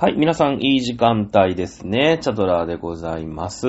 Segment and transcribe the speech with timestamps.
[0.00, 2.20] はい、皆さん、いい時間帯ですね。
[2.22, 3.66] チャドラーでございます。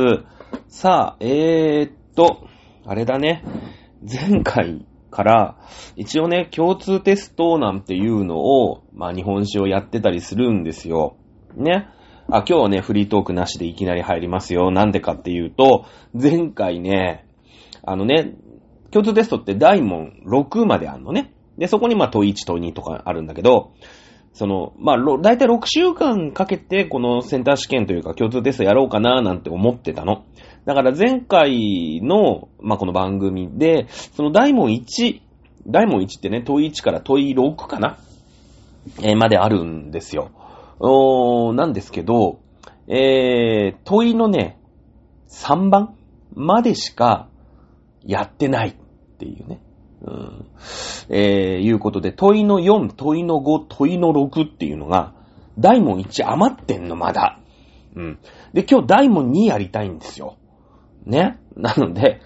[0.67, 2.47] さあ、えーっと、
[2.85, 3.43] あれだね。
[4.07, 5.57] 前回から、
[5.95, 11.17] 一応ね、共通テストなんていうのを、まあ、日本史をやってたりするんですよ。
[11.55, 11.87] ね。
[12.27, 14.69] あ、今日はね、フリートークなしでいきなり入りますよ。
[14.69, 17.25] なんでかっていうと、前回ね、
[17.83, 18.35] あのね、
[18.91, 21.33] 共通テストって大問6まであんのね。
[21.57, 23.71] で、そこにまあ問1、問2とかあるんだけど、
[24.33, 30.23] その、まあ、ろだいたい6週間かけてこのセンター試験というか共通テストやろうかななんて思ってたの。
[30.65, 35.21] だから前回の、まあ、この番組で、その大問1、
[35.67, 37.97] 大問1ってね、問1から問6かな？
[39.01, 40.31] えーまであるんですよ。
[40.79, 42.39] おーなんですけど、
[42.87, 44.57] えー、問いのね、
[45.29, 45.95] 3番
[46.33, 47.27] までしか
[48.03, 48.75] やってないっ
[49.17, 49.61] ていうね。
[50.01, 50.45] うん。
[51.09, 55.13] えー、いうことで、問いの4、問いの5、問いの6っていうのが、
[55.57, 57.39] 大問1余ってんの、まだ。
[57.95, 58.19] うん。
[58.53, 60.37] で、今日大問2やりたいんですよ。
[61.05, 61.39] ね。
[61.55, 62.21] なので、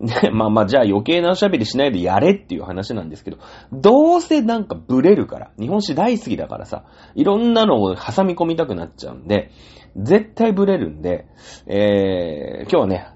[0.00, 3.38] ね、まあまあ、じゃあ余計なおしゃべりしないでやれっていう話なんですけど、
[3.72, 9.50] どうせなんかブレるから、日本史大好きだからさ、いろんなのを挟み込みたくなっちゃうんで、
[9.96, 11.26] 絶対ブレるんで、
[11.66, 13.08] えー、今日はね、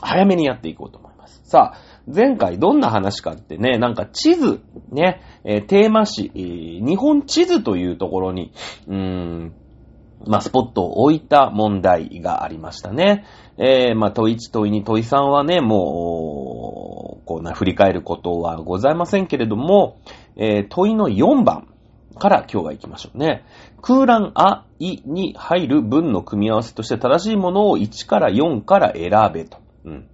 [0.00, 1.40] 早めにやっていこうと思います。
[1.44, 8.52] さあ、前回どんな話かってね、なんか地図、ね、えーテーマ誌、えー日本地図というところに、
[8.86, 9.52] うーん、
[10.24, 13.24] まあ、スポットを置いた問題がありましたね。
[13.58, 19.98] えー、まあ、問1、問2、問3はね、もう、こうな、振り返ることはございませんけれども、
[20.36, 21.68] えー、問いの4番
[22.18, 23.44] から今日は行きましょうね。
[23.82, 29.58] 空欄あ、いに入る文の組み合わせとして正しいものを1から4から選べと。
[29.84, 30.08] うん。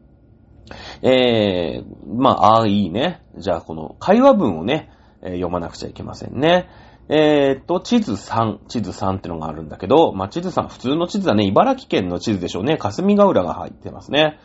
[1.02, 3.22] えー、まあ、ああ、いいね。
[3.36, 4.90] じゃあ、この会話文をね、
[5.22, 6.68] えー読まなくちゃいけませんね。
[7.08, 11.44] えーっと、地図3、地図3ってのがあるんだけど、まあ、地図3、普通の地図はね。
[11.44, 12.76] 茨城県の地図でしょうね。
[12.76, 14.38] 霞ヶ浦が入ってますね。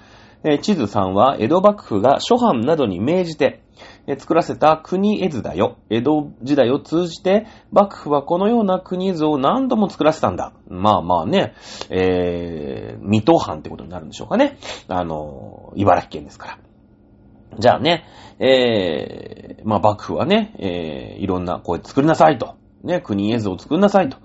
[0.49, 3.61] え地図3は、江戸幕府が諸藩などに命じて、
[4.07, 5.75] え作らせた国絵図だよ。
[5.89, 10.53] 江戸時代を通じて、幕府はこのような国図を何度も作らせたんだ。
[10.69, 11.53] まあまあね、
[11.89, 14.57] えー、水戸藩ってことになるんでしょうかね。
[14.87, 16.59] あの、茨城県ですから。
[17.59, 18.05] じゃあね、
[18.39, 22.55] えー、まあ幕府はね、えー、いろんな、こう作りなさいと。
[22.83, 24.17] ね、国絵図を作りなさいと。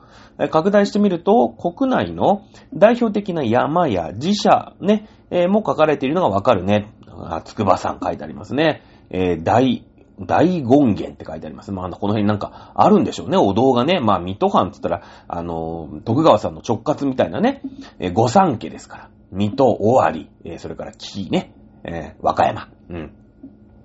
[0.50, 6.92] 拡大してみると、国内の代表的な山や寺社ね、えーも書かれているのがわかるね。
[7.08, 8.82] あ、筑波山書いてありますね。
[9.10, 9.84] えー大、
[10.20, 11.72] 大権現って書いてあります。
[11.72, 13.98] まあ、この辺なんかあるんでしょうね、お堂がね。
[13.98, 17.62] まあ、水戸藩って言ったら、あの、徳川さんの直轄みたいなね、
[17.98, 19.10] えー御三家ですから。
[19.32, 21.54] 水戸、尾張、えーそれから紀伊ね、
[21.84, 22.68] え和歌山。
[22.90, 23.12] うん。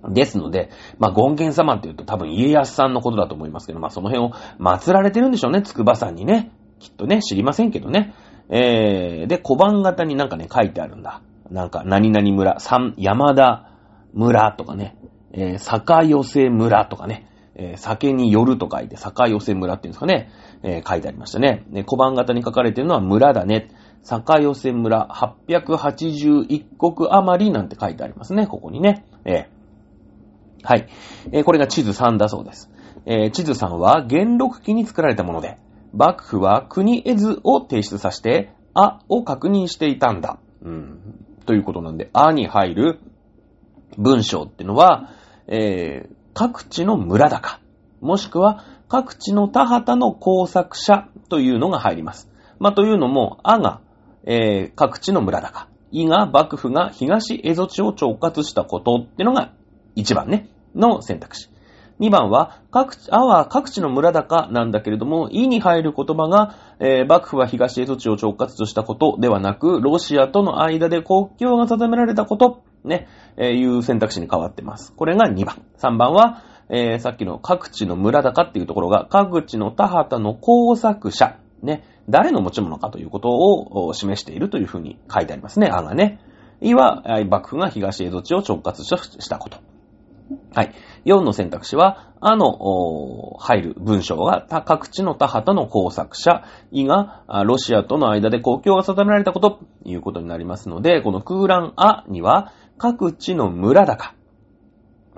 [0.10, 0.70] ですので、
[1.00, 6.52] まあ、権現様って言うと多分家康さんのことだと思いますけど、まあ、その辺を祀られてるんでしょうね、筑波山にね。
[6.80, 8.14] きっとね、知りませんけどね。
[8.50, 11.22] えー、で、小判型になんかね、書いてあるんだ。
[11.52, 13.70] なんか、何々村、三、山田
[14.14, 14.98] 村とかね、
[15.32, 20.30] えー、坂寄せ村とかね、えー酒によると書いて、坂寄せ村っていうんですかね、
[20.64, 21.66] えー書いてありましたね。
[21.70, 23.70] ね小判型に書かれてるのは村だね。
[24.04, 29.06] 坂寄せ村881国余りなんて書いてありますね、ここにね。
[29.26, 29.58] えー
[30.64, 30.88] はい。
[31.32, 32.72] えーこれが地図3だそうです。
[33.06, 35.58] えー地図3は元禄期に作られたもので、
[35.94, 40.40] 幕府は国絵図を提出させて、あを確認していたんだ。
[40.62, 41.17] うん。
[41.48, 43.00] ということなんで、あに入る
[43.98, 45.10] 文章ってのは、
[45.48, 47.60] えー各地の村高、
[48.00, 52.30] もしくは各地の田畑の工作者というのが入ります。
[52.60, 53.82] まあ、というのも、あが、
[54.24, 59.52] えー各地の村高、いが幕府が東蝦夷地を直轄したことってのが
[59.96, 61.50] 1番ね、の選択肢。
[62.00, 74.94] 2番は、各地、あは各地の村高なんだけれども、いに入る言葉が、えー幕府は東蝦夷地を直轄としたことではなく、ロシアとの間で国境が定められたこと、ね、えーいう選択肢に変わってます。
[74.94, 75.64] これが2番。
[75.80, 86.20] 3番は、えーさっきの各地の村高っていうところが、各地の田畑の工作者、ね、誰の持ち物かということを示しているというふうに書いてありますね、あがね。
[86.62, 89.58] いは、え幕府が東蝦夷地を直轄したこと。
[90.54, 90.74] はい。
[91.06, 104.14] 4の選択肢は、あの、入る文章が、た各地の田畑の工作者、いが、ロシアとの間で国境が定められたこと、いうことになりますので、この空欄あには、各地の村高、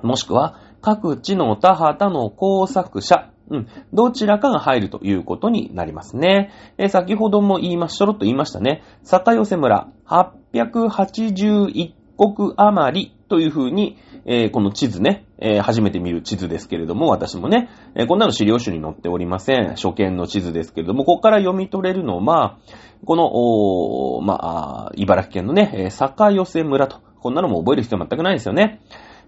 [0.03, 6.51] もしくは、各地の田畑の工作者、うん、どちらかが入るということになりますね。
[6.77, 8.83] え先ほども言いまし、ちょろっと言いましたね。
[9.03, 13.97] 坂寄村、881国余りというふうに、
[14.31, 19.69] えー、この地図ね、えー、初めて見る地図ですけれども、私もね、えー、こんなの資料集に載っておりません。
[19.69, 22.59] 初見の地図ですけれども、ここから読み取れるのは、
[23.05, 26.97] この、おまあ、茨城県のね、え坂寄せ村と。
[27.21, 28.81] こんなのも覚える必要全くないですよね。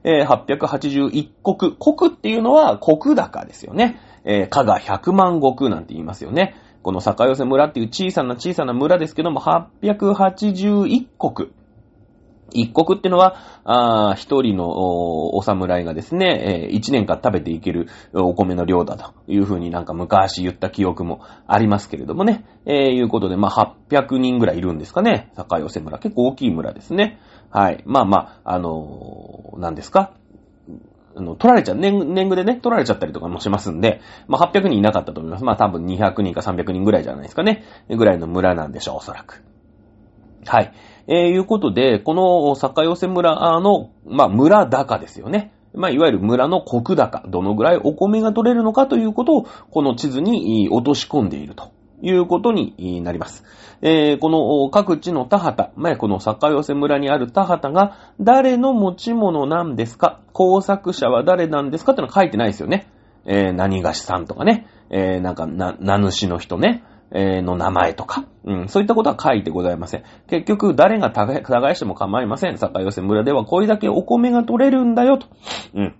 [0.03, 1.75] え、881国。
[1.75, 3.99] 国っていうのは国高ですよね。
[4.23, 6.53] え、加賀100万石なんて言いますよね。
[6.83, 11.49] この坂寄せ村っていう小さな小さな村ですけども、881国。
[12.53, 14.69] 一国ってのは、一人の
[15.35, 22.45] お侍がですね、えー、一年間食べていけるお米の量だというふうになんか昔言った記憶もありますけれどもね。
[22.65, 25.31] えー、いうことで、まあ、800人ぐらいいるんですかね。
[25.35, 25.97] 坂寄村。
[25.99, 27.19] 結構大きい村ですね。
[27.49, 27.83] はい。
[27.85, 30.13] まあまあ、あのー、何ですか
[31.15, 35.43] あの、取られちゃう、年、年貢でね、取られちゃったりとかもしますんで、まあ、800人いなかったと思います。
[35.43, 37.63] まあ、多分200人か300人ぐらいじゃないですかね。
[37.89, 39.43] ぐらいの村なんでしょう、おそらく。
[40.45, 40.73] はい。
[41.13, 45.51] えー、いうことで、この坂寄せ村の、まあ、村高ですよね。
[45.73, 51.71] まあ、いわゆる村の国高、どのぐらいお米が取れるのかということを、この地図に落とし込んでいると
[52.01, 53.43] いうことになります。
[53.81, 60.21] えー、この各地の田畑、まあ、この坂寄せ村にある田畑が誰の持ち物なんですか？
[60.31, 61.91] 工作者は誰なんですか？
[61.91, 62.87] ってのは書いてないですよね。
[63.25, 64.67] えー、何がしさんとかね。
[64.89, 66.83] えー、なんか、な、名主の人ね。
[67.13, 70.03] え、の名前とか、うん、そういったことは書いてございません。
[70.27, 72.57] 結局、誰が耕しても構いません。
[72.57, 75.27] 坂寄村ではこれだけお米が取れるんだよ、と、
[75.73, 75.95] うん、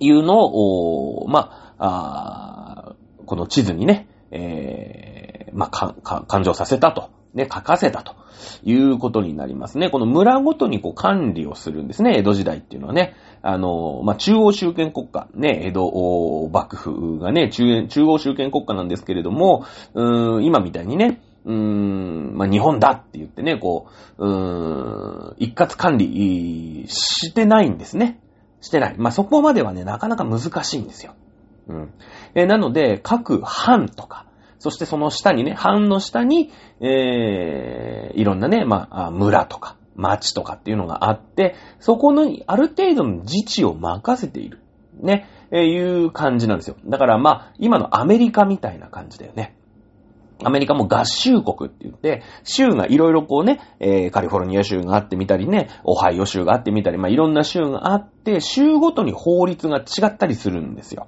[0.00, 2.94] いうのを、まあ、あ
[3.26, 7.10] この地図にね、えー、まあ、か、か、感情させたと。
[7.34, 8.14] ね、書かせたと
[8.62, 9.90] いうことになりますね。
[9.90, 13.14] この村ごとにこう管理をするんですね、江戸時代っていうのはね。
[13.42, 28.18] あの、まあ、中央集権国家、ね、江戸幕府がね、中中央集権国家なんですけれども、うーん、今みたいにね、うーん、まあ、日本だって言ってね、こう、うーん、一括管理してないんですね。
[28.62, 28.94] してない。
[28.96, 31.14] まあ、そこまではね、なかなか難しいんですよ。
[31.68, 31.92] うん。
[32.34, 34.26] えなので、各藩とか、
[34.64, 36.50] そしてその下にね、藩の下に、
[36.80, 44.62] えー、いろんなね、まあ、村とか、町とかっていうのがあって、そこのある程度の自治を任せている。
[44.98, 46.76] ね、えー、いう感じなんですよ。
[46.86, 49.54] だからまあ、今のアメリカみたいな感じだよね。
[50.42, 61.06] アメリカも合衆国って言って、州がいろいろこうね、えー、カリフォルニア州があってみたりね、オハイオ州があってみたり、まあいろんな州があって、州ごとに法律が違ったりするんですよ。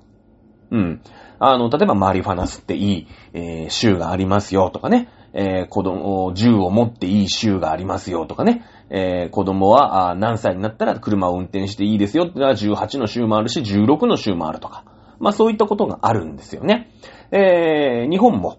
[0.71, 1.01] うん。
[1.39, 14.85] あの、例えばマリファナスっていい、えー、州がありますよとかね、えー、子供、銃を持っていい州がありますよとかね、えー、子供は何歳になったら車を運転していいですよってのは18の州もあるし、16の州もあるとか。
[15.19, 16.91] まあそういったことがあるんですよね。
[17.33, 18.59] えー、日本も、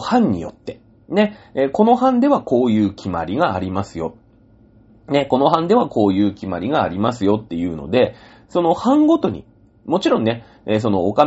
[0.00, 4.16] 藩によって、ね、えー、この藩ではこういう決まりがありますよ。
[5.08, 8.14] ね、この藩ではこういう決まりがありますよっていうので、
[8.48, 9.44] その藩ごとに
[9.84, 11.26] もちろんね、えー、その、お上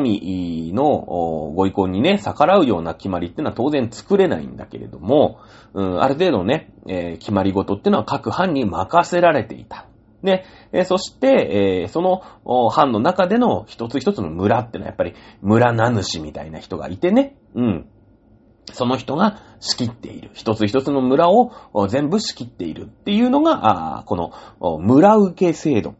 [0.74, 5.40] のご意向にね、逆らうような決まりってのは当然作れないんだけれども、
[5.74, 9.88] うん、ある程度ね、えー、決まりごとってのは各藩に任せられていた。
[10.24, 12.22] で、えー、そして、えー、その
[12.70, 17.88] 藩の中での一つ一つの村ってのはやっぱり村名主みたいな人がいてね、うん。
[18.74, 20.32] その人が仕切っている。
[20.34, 21.52] 一つ一つの村を
[21.88, 25.94] 全部仕切っているっていうのが、この村受け制度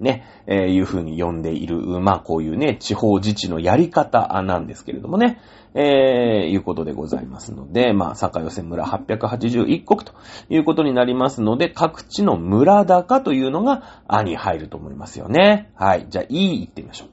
[0.00, 5.40] ね、えー、いう風に呼んでいる、まあこういうね、地方自治のやり方なんですけれどもね、
[5.74, 10.12] えー、いうことでございますので、まあ、坂寄せ村881国と
[10.50, 15.70] いうことになりますので、各地の村高というのが、あに入ると思いますよね。
[15.74, 16.06] はい。
[16.10, 17.08] じゃあ、いい行ってみましょう。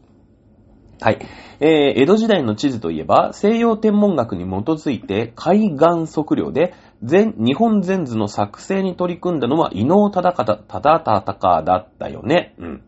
[1.01, 1.19] はい。
[1.61, 12.55] えー、江戸時代の地図といえば、西洋天文学に基づいて海岸測量で、全、日本全図の作成に取り組んだのは伊能忠敬、忠だったよね。
[12.57, 12.83] うん。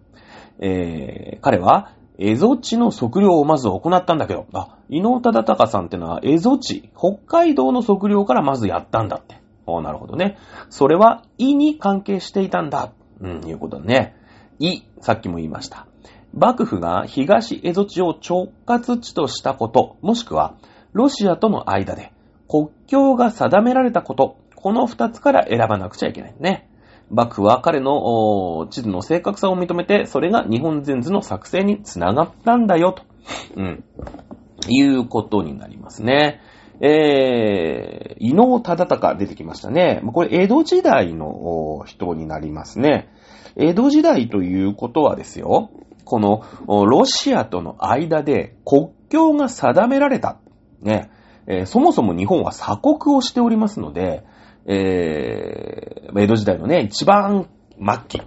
[0.59, 9.39] えー、彼は、蝦夷地の測量をまず行ったんだけど、あ、伊能忠敬さんってのは蝦夷地、北海道の測量からまずやったんだって。
[9.67, 10.37] あなるほどね。
[10.69, 12.91] それは、意に関係していたんだ。
[13.21, 14.15] うん、いうことだね。
[14.59, 15.87] 意、さっきも言いました。
[16.33, 20.55] 幕府が東蝦夷地を直轄地としたこと、もしくは、
[20.93, 22.11] ロシアとの間で
[22.51, 26.69] 国境が定められたこと、この二つから選ばなくちゃいけないね。
[27.09, 33.03] 幕府は彼の地図の正確さを認めて、それが日本全図の作成につながったんだよ、と。
[33.55, 33.83] うん。
[34.67, 36.41] いうことになりますね。
[36.81, 40.01] えー、伊能忠敬出てきましたね。
[40.13, 43.07] これ、江戸時代の人になりますね。
[43.55, 45.69] 江戸時代ということはですよ。
[46.03, 50.37] この、ロシアとの間で国境が定められた。
[50.81, 51.11] ね。
[51.51, 54.23] えー、そもそも日本は鎖国をしておりますので、
[54.65, 58.21] えー、江戸時代のね、一番末期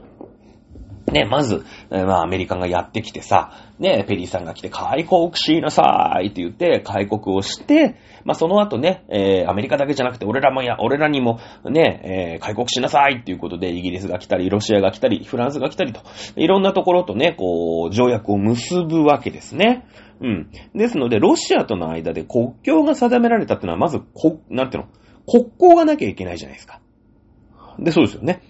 [1.11, 16.01] ね、まず、えーまあ、アメリカがやってきてさ、ね、ペリーさんが来て、開国しなさいって言って、開国をして、まあ、その後ね、えー、アメリカだけじゃなくて、俺らもや、俺らにも、ね、えー、開国しなさいっていうことで、イギリスが来たり、ロシアが来たり、フランスが来たりと、
[16.37, 19.87] いろんなところとね、こう、条約を結ぶわけですね。
[20.21, 20.51] うん。
[20.75, 24.89] ですので、ロシアとの間で国境が定められたってのは、まず、こ、なんていうの、
[25.27, 26.81] 国交がなきゃいけないじゃないですか。
[27.79, 28.43] で、そうですよね。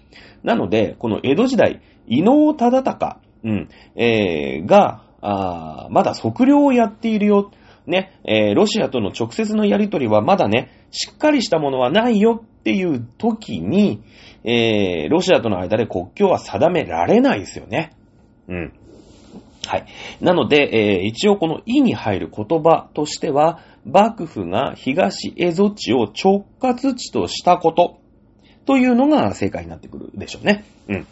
[0.42, 7.50] なので、この江戸時代、伊能忠敬、うん、えー、が、あまだ測量をやっているよ。
[7.86, 14.02] ね、えー、ロシアとの直接のやりとりはまだね、しっかりしたものはないよっていう時に、
[14.42, 17.92] えー、ロシアとの間で国境は定められないですよね。
[18.48, 18.72] うん。
[19.66, 19.86] はい。
[20.20, 27.98] なので、えー、一応この意に入る言葉としては、幕府が東蝦夷地を直轄地としたこと
[28.66, 30.64] というのが正解になってくるでしょうね。
[30.88, 31.06] うん。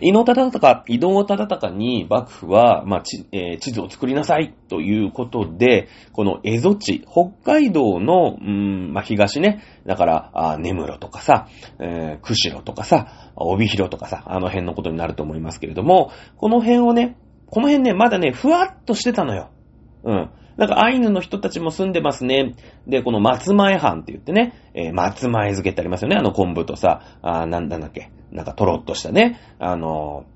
[0.00, 17.16] 伊能忠敬、伊能忠敬に幕府は、まあちえー、地図を作りなさいということで、この蝦夷地、北海道の、うん、まあ、東ね、だから、あ根室とかさ、えー、釧路とかさ、帯広とかさ、あの辺のことになると思いますけれども、この辺をね、
[17.50, 19.50] この辺ね、まだね、ふわっとしてたのよ。
[20.04, 20.30] うん。
[20.58, 22.56] なんかアイヌの人たちも住んでますね。
[22.86, 26.16] で、この松前藩って言ってね、えー、松前漬けってありますよね。
[26.16, 30.26] あの昆布とさ、あなんだっけ、なんかとろっとしたね、あの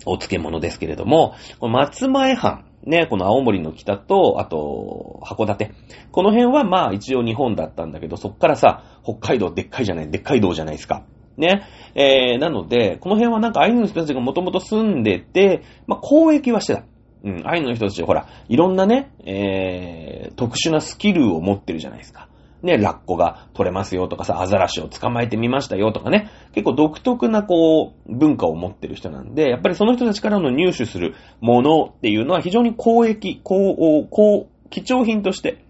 [0.00, 5.72] ー、お漬物ですけれども、この松前藩、ね、この青森の北と、あと、函館。
[6.10, 11.04] この辺はまあ一応日本だったんだけど、そっからさ、北海道でっかいじゃない、でっかい道じゃないですか。
[11.36, 11.62] ね。
[11.94, 16.84] えー、なので、この辺はなんかアイヌの人たちがもともと住んでて、まあ交易はしてた。
[17.24, 22.28] うん、アイヌの人たち、ほら、いろんなね、えー、特殊なスキルを持ってるじゃないですか。
[22.64, 35.62] ね、ラッコが取れますよとかさ、アザラシを捕まえてみましたよとかね、結構独特なこう、文化を持ってる人なんで、やっぱりその人たちからの入手するものっていうのは非常に公益、公、公、貴重品として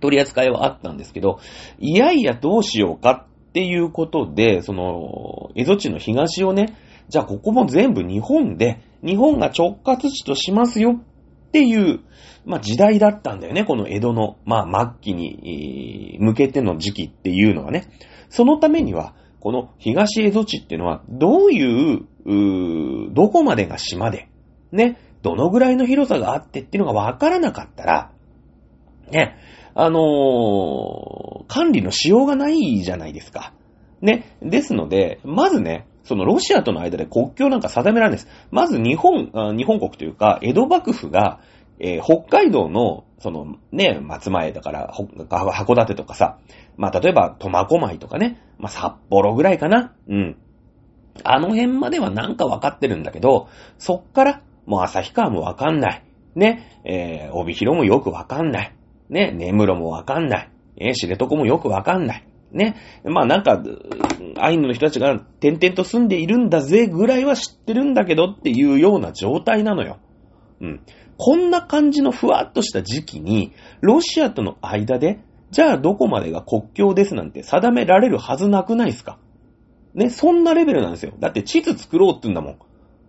[0.00, 1.40] 取り扱いはあったんですけど、
[1.78, 6.74] いやいやどうしようかっていうことで、その、蝦夷地の東をね、
[7.10, 12.00] じゃあここも全部日本で、日本が直轄地としますよっていう、
[12.46, 17.90] まあ時代だったんだよね、この江戸の、まあ末期に向けての時期っていうのはね。
[18.30, 24.30] そのためには、この東蝦夷地っていうのは、どういう、うどこまでが島で、
[24.70, 28.12] ね、どのぐらいの広さがあってっていうのがわからなかったら、
[29.10, 29.36] ね、
[29.74, 33.52] あのー、管理のしようがないじゃないですか。
[34.00, 34.36] ね。
[34.42, 38.28] ですので、まずね、そのロシアとの間で国境なんか定められないです。
[38.50, 41.40] まず日本、日本国というか、江戸幕府が、
[41.78, 46.38] えー、北海道の、そのね、松前だから、函館とかさ、
[46.76, 49.94] まあ例えば苫小牧とかね、まあ札幌ぐらいかな。
[50.08, 50.36] うん。
[51.24, 53.48] あの辺まではなんかわかってるんだけど、
[53.78, 56.04] そっから、もう旭川もわかんない。
[56.34, 58.74] ね、えー、帯広もよくわかんない。
[59.12, 60.50] ね、根室もわかんない。
[60.78, 62.24] え、知床もよくわかんない。
[62.50, 62.76] ね。
[63.04, 63.62] まあなんか、
[64.38, 69.98] アイヌの人たちが点々と住んでいるんだぜぐらいは知ってるんだけどっていうような状態なのよ。
[70.60, 70.80] うん。
[71.18, 79.18] こんな感じのふわっとした時期に、ロシアとの間で、じゃあどこまでが国境ですなんて定められるはずなくないですか？
[79.94, 81.12] ね、そんなレベルなんですよ。
[81.20, 82.56] だって地図作ろうって言うんだもん。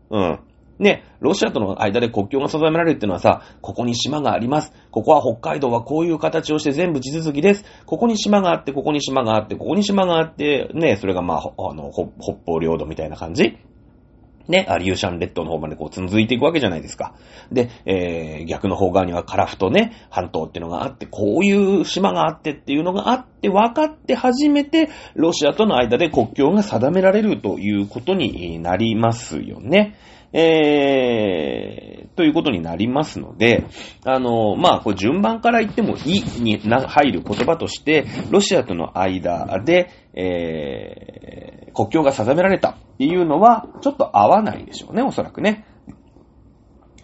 [0.09, 0.39] うん。
[0.83, 4.73] ね、ロシアとの間で国境が定められるっていうのはさ、ここに島があります。
[4.91, 7.65] ここは北海道はこういう形をして全部地続きです。
[7.85, 13.57] ここに島があって、ここに島があって、ここに島があって、ね、それがまあ、あの、北方領土みたいな感じ
[14.47, 17.15] ね、アリューシャン列島の方までこう続いていくわけじゃないですか。
[17.51, 29.95] で、えー、逆の方側にはカラフトね、半島っていうのがあって、こういう島があってっていうのがあって、分かって初めて、ロシアとの間で国境が定められるということになりますよね。
[30.33, 33.65] えー、ということになりますので、
[34.03, 45.65] あの、まあ、これ順番から言ってもいに入る言葉として、ロシアとの間で、えー、国境が定められたっていうのは、ちょっと合わないでしょうね、おそらくね。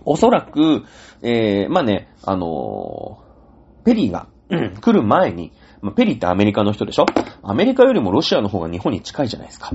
[0.05, 0.86] おそらく、
[1.21, 3.24] えー、まあね、あの、
[3.86, 7.05] ペリーが、来る前に、まあ、ペリーってアメリカの人でしょ？
[7.41, 9.71] アメリカよりもロシアの方が日本に近いじゃないですか。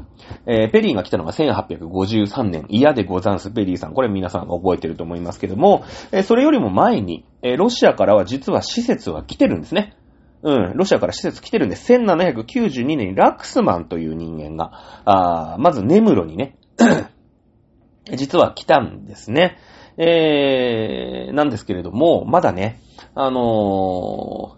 [0.47, 3.95] えー、ペリーが来たのが1853年、嫌でござんす、ペリーさん。
[3.95, 9.97] これ皆さんが覚えてると思いますけども、えー、それよりも前に、えー、ロシアからは実は施設は来てるんですね。
[10.43, 14.73] うん、ロシアから施設来てるんで、1792年にラクスマンという人間が、
[15.07, 16.59] あまずネムロにね、
[18.15, 19.57] 実は来たんですね。
[19.97, 22.81] えー、なんですけれども、まだね、
[23.15, 24.57] あのー、の、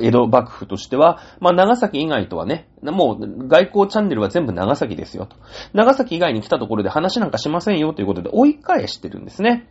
[0.00, 5.36] 江戸幕府としては、まあ、長崎以外とはね、もう外交チャンネルは全部長崎ですよと。
[5.72, 9.68] 長崎以外に来たところで話なんかしませんよということで追い返してるんですね。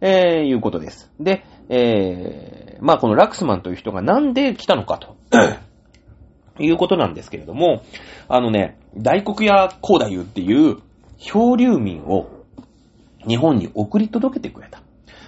[0.00, 1.10] えー、いうことです。
[1.18, 5.16] で、えー、まあ、このラクスマンという人がなんで来たのかと。
[6.58, 7.82] いうことなんですけれども、
[8.28, 10.78] あのね、大黒屋高太夫っていう
[11.18, 12.30] 漂流民を
[13.26, 14.80] 日本に送り届けてくれた。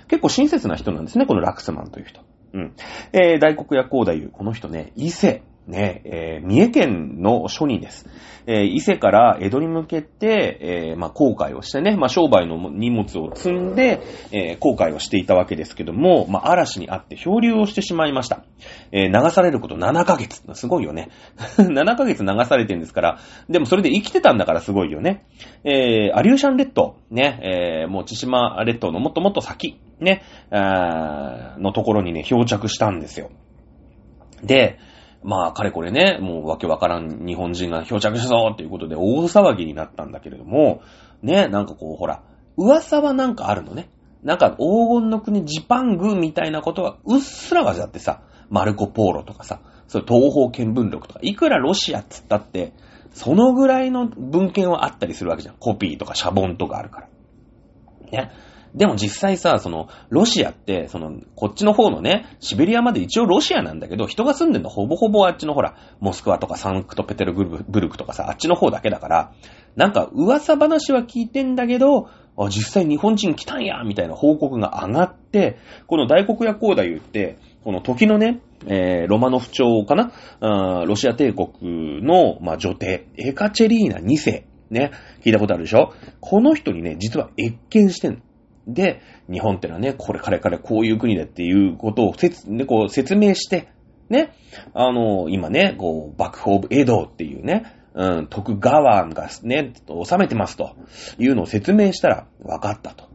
[0.09, 2.21] 結構親切な人なんですね、このラクスマンという人。
[2.53, 2.73] うん。
[3.13, 8.07] えー、大黒屋光太夫、この人ね、伊勢ね、えー、三重県の庶人です。
[8.47, 14.01] えー、伊勢から江戸に向けて、えー、まあ、航海をしてね、まあ、商売の荷物を積んで、
[14.33, 18.45] えー、航海をしていたわけですけども、まあ、嵐にあって漂流をしてしまいました。
[18.91, 20.43] え、流されること7ヶ月。
[20.55, 21.11] すごいよね。
[21.59, 23.19] 7ヶ月流されてるんですから、
[23.51, 25.25] でもそれで生きてたんだからすごいよね。
[25.65, 33.29] え、アリューシャン列島、ね、え、もう千島列島のもっともっと先、ね、あのところにね、漂着したんですよ。
[34.43, 34.79] で、
[35.23, 40.81] まあ、かれこれね、もうわけわからん日本人が漂着したぞっていうことで大騒ぎになったんだけれども、
[41.23, 42.23] ね、なんかこう、ほら、
[42.57, 43.91] 噂はなんかあるのね。
[44.23, 52.73] なんか黄金の国ジパングみたいなことはうっすらわじゃってさ、マルコ・ポーロとかさ、そう東方見聞録とか、いくらロシアっつったって、
[53.13, 55.57] そのぐらいの文献はあったりするわけじゃん。
[55.59, 57.09] コピーとかシャボンとかあるから。
[58.11, 58.31] ね。
[58.75, 69.33] でも実際さ、その、ロシアって、その、こっちの方のね、シベリアまで一応ロシアなんだけど、人が住んでるのほぼほぼあっちのほら、モスクワとかサンクトペテルブルクとかさ、あっちの方だけだから、
[69.77, 80.13] なんか噂話は聞いてんだけど、あ、実際日本人来たんやみたいな報告が上がって、この大黒屋公太夫って、この時のね、えー、ロマノフ朝かな？
[80.41, 84.45] あロシア帝国の、まあ、女帝、エカチェリーナ2世。
[84.71, 84.91] ね、
[85.23, 85.95] 聞いたことあるでしょ？
[86.21, 88.19] この人にね、実は越見してんの。
[88.69, 93.69] で、日本ってのはね、これからからこういう国だっていうことを説、ね、こう説明して、
[94.11, 94.35] ね、
[94.75, 100.77] あの、今ね、こう、幕府オブエドっていうね、うん、徳川がね、治めてますと
[101.19, 103.09] いうのを説明したら分かったと。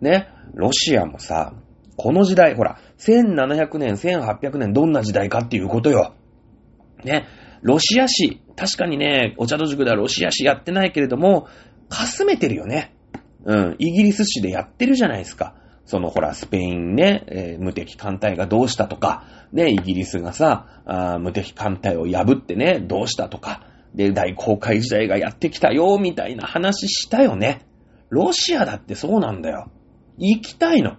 [0.00, 1.54] ね、ロシアもさ、
[1.96, 6.14] この時代、ほら、1700年、1800年どんな時代かっていうことよ。
[7.04, 7.26] ね、
[7.62, 11.46] ロシア史、確かにね、お茶戸塾ではロシア史やってないけれども、
[11.88, 12.93] かすめてるよね。
[13.44, 15.54] うん、イギリス紙でやってるじゃないですか。
[15.86, 27.66] そのほら、スペインね、えー、無敵艦隊がどうしたとか、ね、イギリスがさ、あ無敵艦隊を破ってね、どうしたとか、で、大航海時代がやってきたよ、みたいな話したよね。
[28.08, 29.70] ロシアだってそうなんだよ。
[30.18, 30.96] 行きたいの。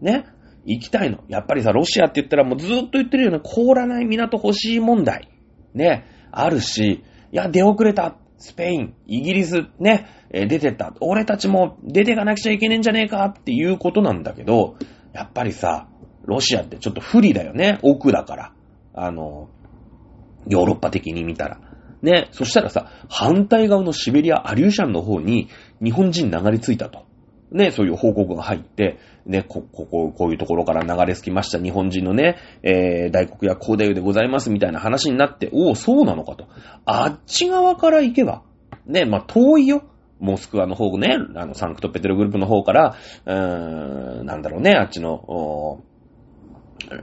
[0.00, 0.26] ね。
[0.64, 1.24] 行きたいの。
[1.28, 3.40] やっぱりさ、ロシアって言ったらもうずっと言ってるよね。
[3.42, 5.28] 凍らない港欲しい問題。
[5.74, 6.04] ね。
[6.30, 8.16] あるし、いや、出遅れた。
[8.40, 10.94] スペイン、イギリス、ね、出てった。
[11.00, 14.76] 俺たちも出てかなくちゃいけねえんじゃねえかっていうことなんだけど、
[15.12, 15.88] やっぱりさ、
[16.24, 17.78] ロシアってちょっと不利だよね。
[17.82, 18.52] 奥だから。
[18.94, 19.50] あの、
[20.48, 21.60] ヨーロッパ的に見たら。
[22.00, 25.50] ね、そしたらさ、反対側のシベリア、アリューシャンの方に
[25.82, 27.04] 日本人流れ着いたと。
[27.52, 36.46] ね、そういう報告が入って、ね、こ、ここ、こういうところから流れ着きました日本人のね、えー、大黒や高大でございますみたいな話になって、おお、そうなのかと。
[36.84, 38.42] あっち側から行けば、
[38.86, 39.82] ね、まあ、遠いよ。
[40.20, 45.82] モスクワの方ね、あの、サンクトペテルグループの方から、うーん、なんだろうね、あっちの、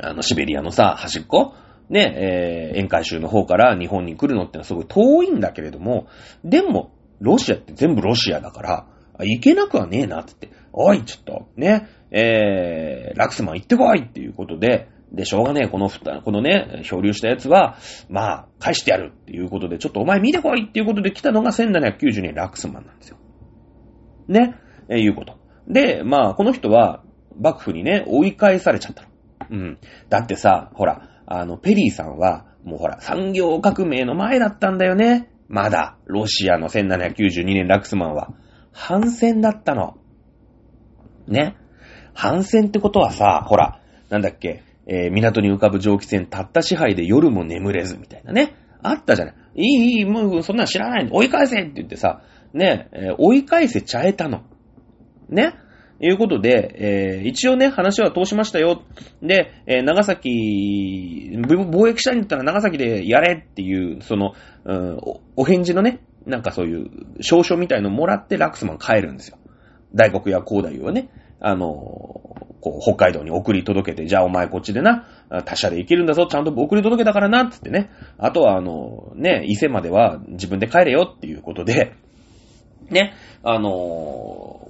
[0.02, 1.54] あの、シベリアのさ、端っこ
[1.90, 6.08] ね、えー、沿海州の方から日本に来るのってのはすごい遠いんだけれども、
[6.44, 8.86] でも、ロシアって全部ロシアだから、
[9.20, 17.78] 行けなくはねえなって言って、おい、ちょっと、ね、えー、ラクスマン行ってこいっていうことで、で、しょうがねえ、このふた、このね、漂流したやつは、
[18.10, 23.18] まあ、返してやるっていうことで、ちょっとお前見てこいっていうことで来たのが1790年ラクスマンなんですよ。
[24.28, 24.56] ね、
[24.90, 25.38] えー、いうこと。
[25.68, 27.04] で、まあ、この人は、
[27.40, 29.10] 幕府にね、追い返されちゃったの。
[29.50, 29.78] うん。
[30.10, 35.30] だってさ、ほら、あの、ペリーさんは、もうほら、産業革命の前だったんだよね。
[35.48, 38.34] まだ、ロシアの1792年ラクスマンは。
[38.78, 39.98] 反戦だったの。
[41.28, 41.58] ね。
[42.14, 48.56] 反戦ってことはさ、ほら、なんだっけ、えー、港に浮かぶ蒸気船たった支配で夜も眠れずみたいなね。
[48.84, 49.36] あったじゃない。
[49.56, 51.10] いい、いい、もうそんなん知らない。
[51.12, 52.22] 追い返せって言ってさ、
[52.54, 54.44] ね、えー、追い返せちゃえたの。
[55.28, 55.56] ね。
[56.00, 58.84] いうことで、えー、一応ね、話は通しましたよ。
[59.24, 64.34] で、えー、長崎、貿易したいんだったら長崎でやれっていう、その、
[64.66, 65.00] うん、
[65.36, 66.90] お返事のね、なんかそういう
[67.22, 69.38] 証書みたいのもらってラクスマン帰るんですよ。
[69.96, 71.10] 大黒や高大はね、
[71.40, 71.66] あの、
[72.62, 75.08] こう、北海道に送り届けて、じゃあお前こっちでな、
[75.46, 77.90] 他社で行けるんだぞ、ちゃんと送り届けたからな、つってね。
[78.18, 81.94] あとはあの、ね、伊勢までは自分で帰れよっていうことで、
[82.90, 83.14] ね、
[83.44, 84.68] あの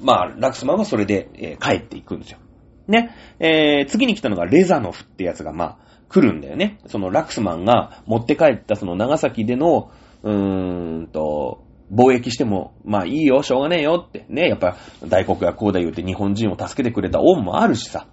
[0.00, 2.38] まあ、ラクスマンはそれで、えー、帰っていくんですよ。
[2.86, 6.78] ね、えー、次に来たのがレザノフってやつが、まあ、来るんだよね。
[6.86, 9.90] そのラクスマンが持って帰ったその長崎での、
[10.22, 14.26] うーんと、貿易しても、まあいいよ、しょうがねえよって。
[14.28, 14.76] ね、やっぱ
[15.06, 18.06] 大国がこうだ言うて日本人を助けてくれた恩もあるしさ。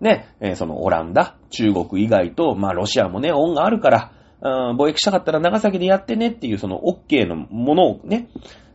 [0.00, 8.28] ね、えー、そのオランダ、中国以外と、まあロシアもね、恩があるから、うん、貿易したかったら長崎でやってねっていうその OK のものをね、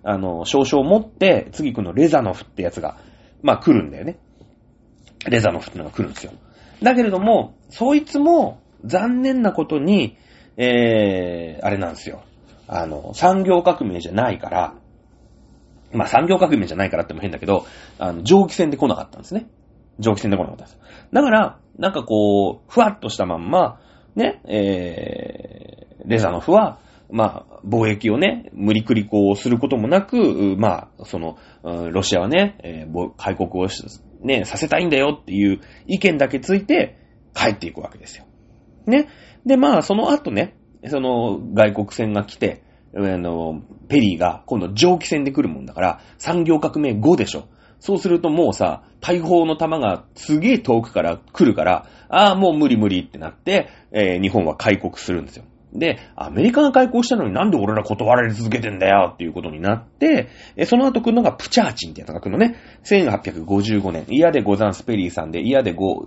[0.03, 2.97] あの、少々持って、次このレザノフってやつが、
[3.43, 4.17] まあ来るんだよね。
[5.27, 6.31] レザノフってのが来るんですよ。
[6.81, 10.17] だけれども、そいつも残念なことに、
[10.55, 12.23] えー、あれなんですよ。
[12.67, 14.73] あの、産業革命じゃないから、
[15.93, 17.65] まあ産業革命じゃないからっても変だけど、
[17.97, 19.47] あの、蒸気船で来なかったんですね。
[19.99, 20.77] 蒸気船で来なかったんです。
[21.11, 23.79] だから、なんかこう、ふわっとしたまんま、
[24.15, 33.67] ね、えー、レザノフは、まあ、貿易をね、無理くりこうすることもなく、まあ、その、ロシアはね、えー、開国を
[34.21, 36.97] ね、させたいんだよっていう意見だけついて
[37.33, 38.25] 帰っていくわけですよ。
[38.87, 39.07] ね。
[39.45, 40.56] で、まあ、その後ね、
[40.89, 42.63] その外国船が来て、
[42.95, 47.47] あの、ペリーが今度蒸気船で来るもんだから、産業革命後でしょ。
[47.79, 55.45] そうするともうさ、大砲の弾がすげえ遠くから来るから、ああ、もう無理無理ってなって、えー、日本は開国するんですよ。
[55.73, 60.29] で、アメリカが開国したのになんで俺ら断られ続けてんだよっていうことになって、
[60.65, 62.55] その後来るのがプチャーチンってやつが来るのね。
[62.83, 66.05] 1855年、イヤでゴザンスペリーさんで、イヤでゴ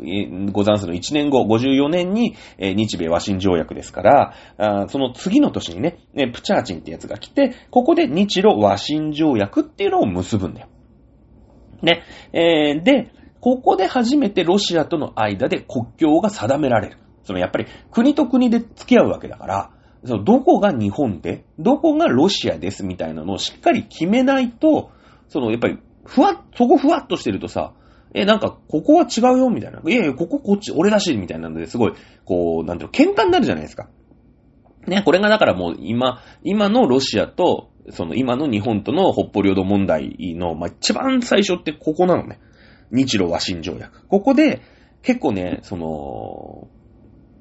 [0.52, 5.98] ゴザンスの1年後、54年に、日米和親条約ですから、その次の年にね、
[6.32, 10.68] プチャーチンってやつが来て、ここで日露和親条約っていうのを結ぶんだよ。
[11.82, 12.02] ね。
[12.32, 16.96] えー、で、ここで初めてロシアとの間で国境が定められる。
[17.30, 19.70] そのやっぱり国と国で付き合うわけだから、
[20.04, 24.90] そのどこが日本で、どこがロシアですみたいなのをしっかり決めないと、
[25.28, 27.72] そのやっぱり、ふわっ、そこふわっとしてるとさ、
[28.14, 29.80] え、なんか、ここは違うよみたいな。
[29.86, 31.92] いやいや、こここっち、俺だしい、みたいなのですごい、
[32.24, 33.88] こう、なんていうの、喧嘩になるじゃないですか。
[34.88, 42.40] ね、これがだからもう今、今のロシアと、その今の日本との北方領土問題の、まあ、一番最初ってここなのね。
[42.90, 44.08] 日露和親条約。
[44.08, 44.62] ここで、
[45.02, 46.68] 結構ね、その、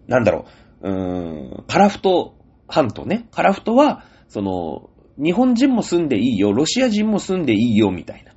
[0.09, 0.45] なんだろ
[0.81, 2.35] う、うーん、カラフト
[2.67, 3.27] 半島ね。
[3.31, 4.89] カラフトは、その、
[5.23, 8.33] 日本人も住んでいいよ、ロシア人も住んでいいよ、みたいな。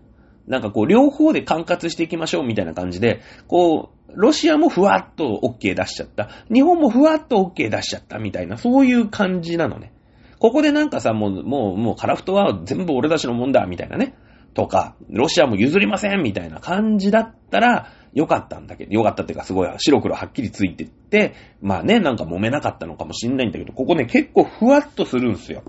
[0.46, 6.28] なんかこう、両方で管轄していきましょう、みたいな感じで、こう、ロシアもふわっと OK 出しちゃった。
[6.52, 9.92] 日本もふわっと OK 出しちゃった、みたいな、そういう感じなのね。
[10.38, 14.14] ここでなんかさ、もう、もう、もう、カラフトは全部俺たちのもんだ、みたいなね。
[14.54, 25.62] とか、ロシアも譲りません、みたいな感じだったら、良かったんだけど、良かったっていうかすごい白黒はっきりついてって、まあね、なんか揉めなかったのかもしんないんだけど、ここね、結構ふわっとするんすよ。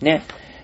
[0.00, 0.22] ね。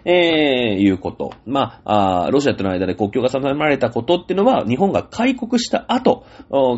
[0.08, 1.32] えー、いうこと。
[1.46, 6.24] まあ、あロシアとの間で国境が定められたことっていうのは、日本が開国した後、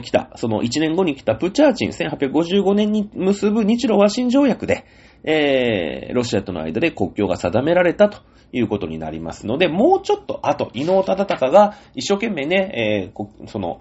[0.03, 4.87] 来た、その1年後に来たプチャーチン1855年に結ぶ日露和親条約で、
[5.25, 13.81] えー、ロシアとの間で国境が定められたということになりますので、もうちょっと後、伊能忠敬が一生懸命ね、えー、その、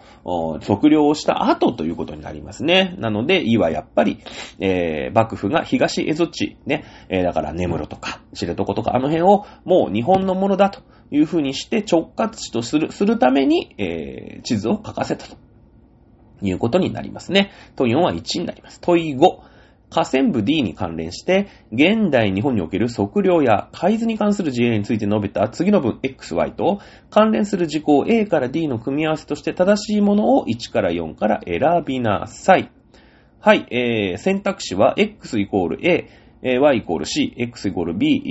[0.61, 2.95] 測量をした後ということになりますね。
[2.97, 4.19] なので、いはやっぱり、
[4.59, 15.37] えー、幕府が東蝦夷地、ね、えー、だから根室とか、知床とか、あの辺をもう日本のものだというふうにして直轄地とする、するために、えー、地図を書かせたと
[16.41, 17.51] いうことになりますね。
[17.75, 18.79] 問4は1になります。
[18.81, 19.56] 問5。
[19.89, 32.69] 河川部 D に関連して、現代日本における測量や海図に関する事例について述べた次の文 XY と、関連する事項 A から D の組み合わせとして正しいものを1から4から選びなさい。
[33.39, 36.09] はい、えー、選択肢は X イコール A、
[36.59, 38.21] Y イコール C、X イコール B、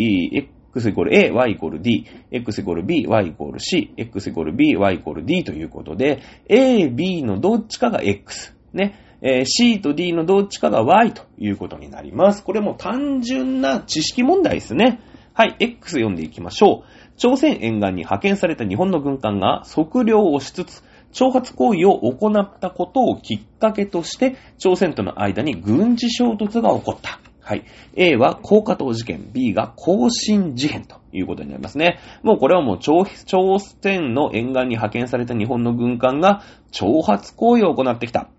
[0.75, 8.03] X イコール A、Y イコール D、X イコール B、Y イコール C、X イコール B、Y イコール D ということで、A、B のどっちかが
[8.03, 8.55] X。
[8.75, 9.06] ね。
[9.23, 12.45] えー、C と D のどっちかが Y ということになります。
[12.45, 15.01] これも単純な知識問題ですね。
[15.35, 17.17] はい、X 読んでいきましょう。
[17.17, 27.21] 朝鮮沿岸に派遣された日本の軍艦が測量をしつつ、挑発行為を行ったことをきっかけとして、朝鮮との間に軍事衝突が起こった。
[27.41, 27.65] はい。
[27.95, 32.01] A は高架島事件、B が更新事変ということになりますね。
[32.23, 38.31] もうこれはもう朝鮮の沿岸に派遣された日本の軍艦が挑発行為を行ってきた。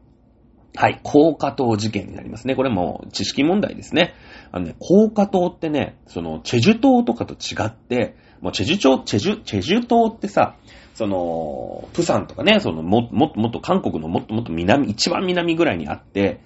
[0.77, 2.55] はい、高架島事件になりますね。
[2.55, 4.13] これも知識問題ですね。
[4.51, 10.55] あのね、高架島ってね、その、チェジュ島とかと違って、もうチェジュ島、チェジュ、チェジュ島ってさ、
[10.93, 16.41] その、プサンとかね、その、も、もっともっと韓国のもっともっと南、一番南ぐらいにあって、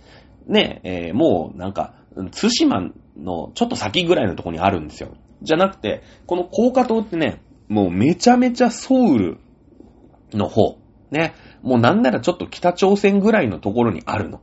[0.48, 1.96] ね、えー、もうなんか、
[2.32, 5.10] 津島のちょっと先ぐらいのとこにあるんですよ。
[5.42, 9.40] じゃなくて、この高架島ってね、もうめちゃめちゃソウル
[10.32, 10.78] の方、
[11.12, 14.42] ね、もうなんならちょっと北朝鮮ぐらいのところにあるの。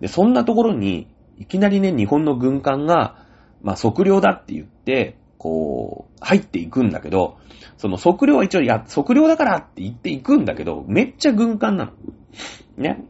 [0.00, 3.24] で、そんなところに、いきなりね、日本の軍艦が、
[3.62, 7.38] まあ、測量だって言って、こう、入っていくんだけど、
[7.78, 11.92] その測量は一応いや、測量だからって言っていくんだけど、めっちゃ軍艦なの。
[12.76, 13.04] ね。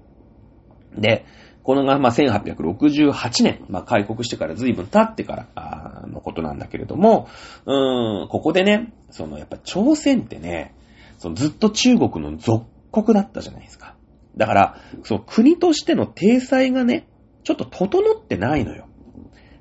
[0.97, 1.27] で、
[1.63, 7.29] このが、まあ、1868年、まあ、開国してから随分経ってからのことなんだけれども、
[7.67, 10.75] うーん、ここでね、その、やっぱ朝鮮ってね、
[11.19, 13.97] そのずっと中国の属国だったじゃないですか。
[14.37, 17.09] だから、その国としての体裁がね、
[17.43, 18.87] ちょっと整ってないのよ。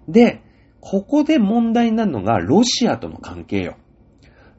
[0.08, 0.42] で、
[0.80, 3.76] ここで問題になるのがロシアとの関係よ。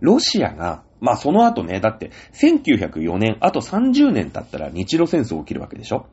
[0.00, 6.06] ロシアが、まあその後ね、だって1904年、あと30年経ったら日露戦争起きるわけでしょ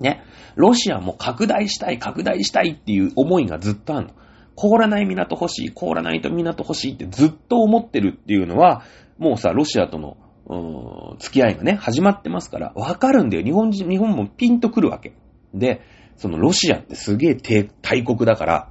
[0.00, 0.22] ね。
[0.56, 4.14] ロシアも拡大したい、拡大したいっていう思いがずっとあるの。
[4.56, 8.82] 凍らない港欲しい、凍らないと港欲しいってずっと思ってるっていうのは、
[9.18, 13.44] もうさ、ロシアとの、うーん、付き合いがね、始まってますから、わかるんだよ。
[13.44, 15.14] 日本人、日本もピンとくるわけ。
[15.54, 15.80] で、
[16.16, 18.70] そのロシアってすげえ大国だから、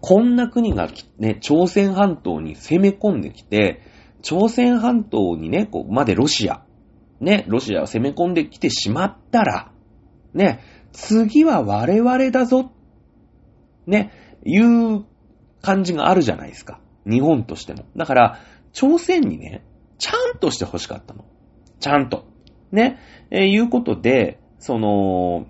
[0.00, 3.82] こんな国がね、朝鮮半島に攻め込んできて、
[4.22, 6.64] 朝鮮半島にね、こう、までロシア、
[7.20, 9.72] ね、ロシアを攻め込んできてしまったら、
[10.34, 10.60] ね、
[10.92, 12.72] 次は我々だぞ、
[13.86, 14.12] ね、
[14.44, 15.04] いう
[15.62, 16.80] 感じがあるじゃないですか。
[17.06, 17.84] 日本としても。
[17.96, 18.38] だから、
[18.72, 19.64] 朝鮮にね、
[19.98, 21.24] ちゃんとして欲しかったの。
[21.80, 22.26] ちゃんと。
[22.72, 22.98] ね、
[23.30, 25.46] えー、いうことで、その、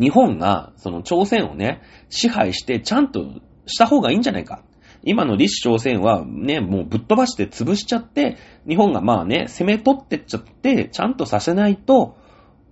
[0.00, 4.62] 日本が、その朝鮮をね、支配してちゃんとした方がいいんじゃないか。
[5.02, 12.16] 今の立朝鮮はね、もうぶっ飛ばして潰しちゃって、日本がまあね、攻め取ってっちゃって、ちゃんとさせないと、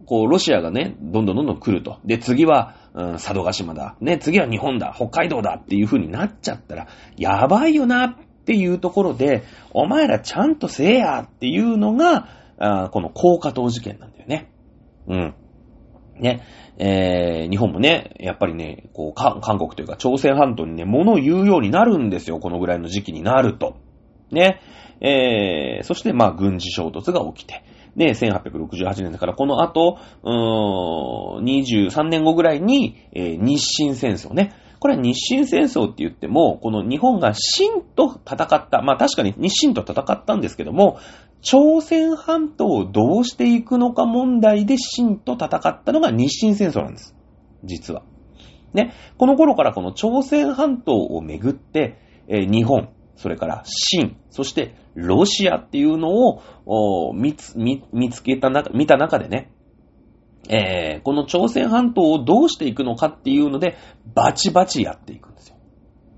[0.07, 2.00] こう、ロシアがね、どんどんどんどん来ると。
[2.05, 3.96] で、次は、うん、佐渡島だ。
[4.00, 4.92] ね、次は日本だ。
[4.94, 12.28] 北海道だっていう風になっちゃったら、やばいよなっっていうところで、お前らちゃんとせえやっていうのが、
[12.59, 14.50] あこの高架島事件なんだよね。
[15.07, 15.35] うん。
[16.18, 16.42] ね、
[16.76, 23.76] えー、日本もね、やっぱりね、こう、韓国というか朝鮮半島にね、物を言うようになるんですよ、このぐらいの時期になると。
[24.31, 24.61] ね、
[25.00, 27.64] えー、そしてまあ軍事衝突が起きて、
[27.96, 34.55] で、1868年だから、この後、うーん、23年後ぐらいに、えー、日清戦争ね。
[34.83, 40.99] これは日清戦争って言っても、この日本が清と戦った、まあ確かに日清と戦ったんですけども、
[41.40, 47.14] 朝鮮半島をどうしていくのか問題で清と戦ったのが日清戦争なんです。
[47.62, 48.03] 実は。
[48.75, 48.92] ね。
[49.18, 59.53] この頃からこの朝鮮半島をめぐって、えー、日本、それから清、そしてロシアっていうのを見つ見見つけた中、見た中でね、
[60.48, 63.76] えー、この朝鮮半島をどうしていくのかっていうので、
[64.14, 65.57] バチバチやっていくんですよ。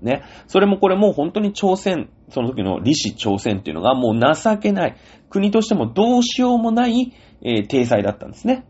[0.01, 0.23] ね。
[0.47, 4.95] それもこれも本当に朝鮮、その時の李氏朝鮮っていうのがもう情けない、
[5.29, 8.65] 国としてもどうしようもない、えー、体裁だったんですね。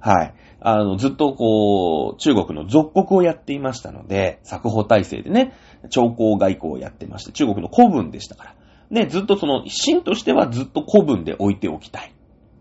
[0.00, 0.34] はい。
[0.60, 5.52] あの、ずっとこう、中国の属国をやっていましたので、作法体制でね、
[5.90, 8.54] 朝貢外交をやってまして、中国の古文でしたから。
[8.90, 12.12] ね、ずっとその、秦としてはずっと古文で置いておきたい。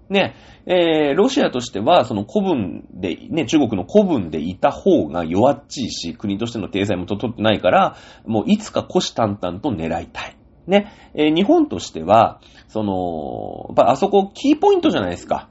[0.10, 10.38] ね、えー、ロシアとしては、その古文で、ね、中国の古文でいた方が弱っちいし、国としての体裁も整ってないから、もういつか虎視眈々と狙いたい。
[10.67, 15.50] ね、えー、日本としては、その、あそこキーポイントじゃないですか。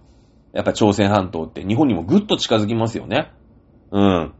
[0.52, 3.32] やっぱ朝鮮半島って日本にもぐっと近づきますよね。
[3.90, 4.34] うん。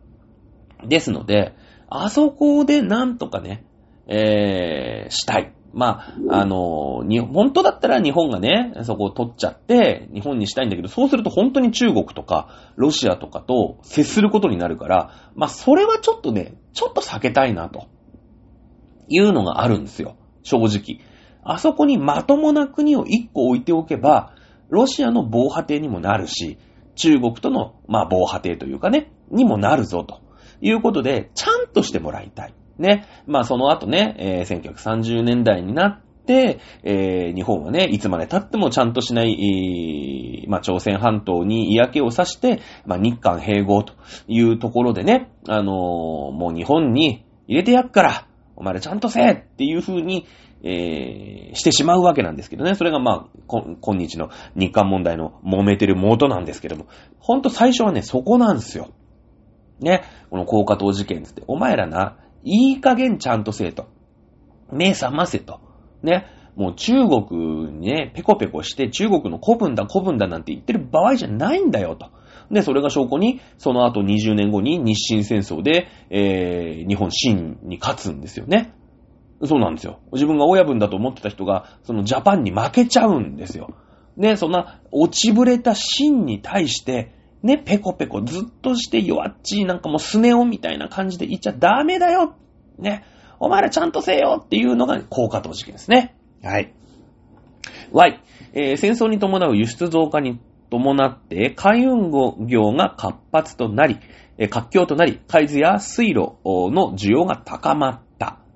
[0.87, 1.55] ですので、
[1.89, 3.65] あそこでなんとかね、
[4.07, 5.53] えー、したい。
[5.77, 17.89] まあ、あの、に、本当だったら日本がね、そこを取っちゃって、日本にしたいんだけど、そうすると本当に中国とか、ロシアとかと接することになるから、まあ、それはちょっとね、ちょっと避けたいな、と
[19.09, 20.17] いうのがあるんですよ。
[20.45, 21.05] 正直。
[21.45, 24.33] あそこにまともな国を一個置いておけば、
[24.71, 26.57] ロシアの防波堤にもなるし、
[26.95, 30.23] 中国との、まあ、防波堤というかね、にもなるぞ、と
[30.63, 32.55] いうことで、ちゃんとしてもらいたい。
[32.79, 33.07] ね。
[33.27, 43.95] まあ、その後ね、えー、1930年代になって、えー、日本はね、いつまで経ってもちゃんとしない、えー、まあ、朝鮮半島に嫌気をさして、まあ、日韓併合と
[44.29, 50.27] いうところでね、あのー、もう日本に入れてやっから、お前らちゃんとせえっていう風に、
[50.63, 52.75] えー、してしまうわけなんですけどね。
[52.75, 56.87] それがまあ、今日の日韓問題の揉めてる元なんですけども、
[57.21, 58.89] ほんと最初はね、そこなんですよ。
[59.81, 63.89] ね、この高架島事件つって、お前らな、いい加減ちゃんとせえと。
[64.73, 65.61] 目覚ませと。
[66.03, 72.11] ね、もう中国にね、ペコペコして中国の古文だ古文だなんて言ってる場合じゃないんだよと。
[72.51, 78.73] で、それが証拠に、その後20年後に日清戦争で、えー、日本清に勝つんですよね。
[79.45, 79.99] そうなんですよ。
[80.13, 83.75] 自分が親分だと思ってた人が、そのジャパンに負けちゃうんですよ。
[84.17, 87.13] ね、そんな落ちぶれた真に対して、
[87.47, 92.35] ね、ペコペコずっとして弱っちいなんかもうスネ夫みたいな感じで言っちゃダメだよ
[92.79, 93.05] ね。
[93.39, 96.15] お前らちゃんとせよっていうのが効果投事件ですね。
[96.43, 96.75] はい。
[97.93, 98.21] Y、
[98.53, 102.11] えー、戦争に伴う輸出増加に伴って海運
[102.47, 103.99] 業が活発となり、
[104.39, 108.06] えー、活況となり、海図や水路の需要が高まった。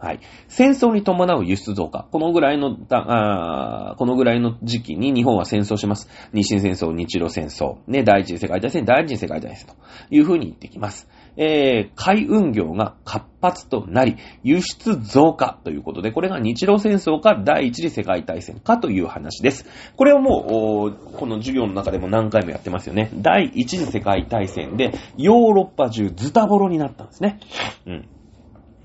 [0.01, 0.21] はい。
[0.49, 2.07] 戦争に伴う輸出増加。
[2.11, 6.09] このぐらいの、あこのぐらいの時期に日本は戦争します。
[6.33, 9.75] 日清戦争、日露戦争、ね、第一次世界大戦、第二次世界大戦と
[10.11, 11.07] いうふうに言ってきます。
[11.37, 19.67] えー、海運業が活発となり、輸出増加ということで、これが日露戦争か第一次世界大戦かという話です。
[19.97, 23.11] これはもう、この授業の中でも何回もやってますよね。
[23.15, 27.39] 第一次世界大戦でヨーロッパ中ズタボロになったんですね。
[27.87, 28.09] うん。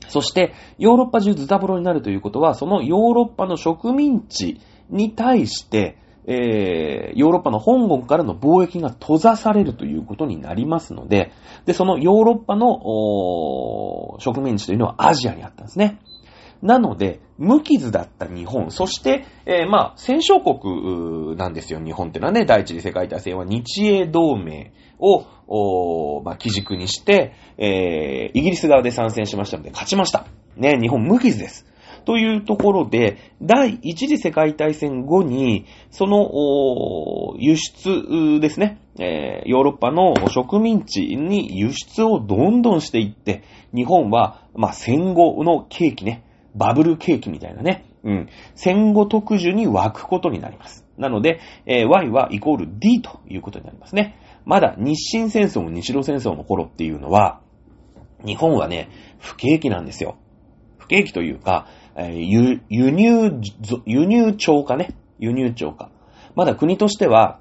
[0.07, 11.31] そして、ヨーロッパ中ズタボロになるということは、そのヨーロッパの植民地に対して、えー、ヨーロッパの本国からの貿易が閉ざされるということになりますので、
[11.65, 15.99] で、そのヨーロッパの植民地というのはアジアにあったんですね。
[16.61, 30.25] なので、無傷だった日本、そして、えー、まあ、戦勝国なんですよ、日本っていうのはね、第一次世界大戦は日英同盟を、まあ、基軸にして、えー、イギリス側で参戦しましたので、勝ちました。
[30.57, 31.65] ね、日本無傷です。
[32.05, 46.23] というところで、第一次世界大戦後に、その、輸出ですね、えー、ヨーロッパの植民地に輸出をどんどんしていって、日本は、まあ、戦後の景気ね、
[46.55, 50.85] バブル景気みたいなね、うん、戦後特需に湧くことになります。
[50.97, 54.17] なので、えー、Y はイコール D ということになりますね。
[54.45, 57.41] まだ日清戦争も、日露戦争の頃っていうのは、
[58.25, 60.17] 日本はね、不景気なんですよ。
[60.77, 63.41] 不景気というか、えー、輸入、
[63.85, 64.95] 輸入超過ね。
[65.19, 65.89] 輸入超過。
[66.35, 67.39] まだ国としては、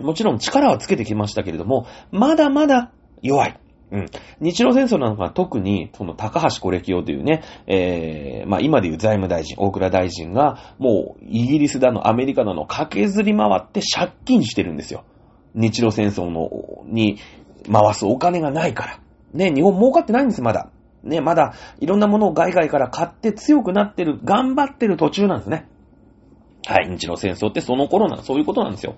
[0.00, 2.90] もちろん力はつけてきましたけれども、まだまだ
[3.22, 3.60] 弱い。
[3.92, 4.06] うん。
[4.40, 15.04] 日露戦争なんかは特に、その高橋コレキオというね、えー、まあ今でいう財務大臣、大倉大臣が、もうイギリスだの、アメリカだの、駆けずり回って借金してるんですよ。
[15.54, 16.50] 日露戦争の、
[16.86, 17.18] に
[17.70, 19.00] 回すお金がないから。
[19.32, 20.70] ね、日本儲かってないんです、まだ。
[21.02, 25.68] ね、まだいろんなものを外外から買って強くなってる、頑張ってる途中なんですね。
[26.66, 28.96] はい、日露戦争ってその頃なそういうことなんですよ。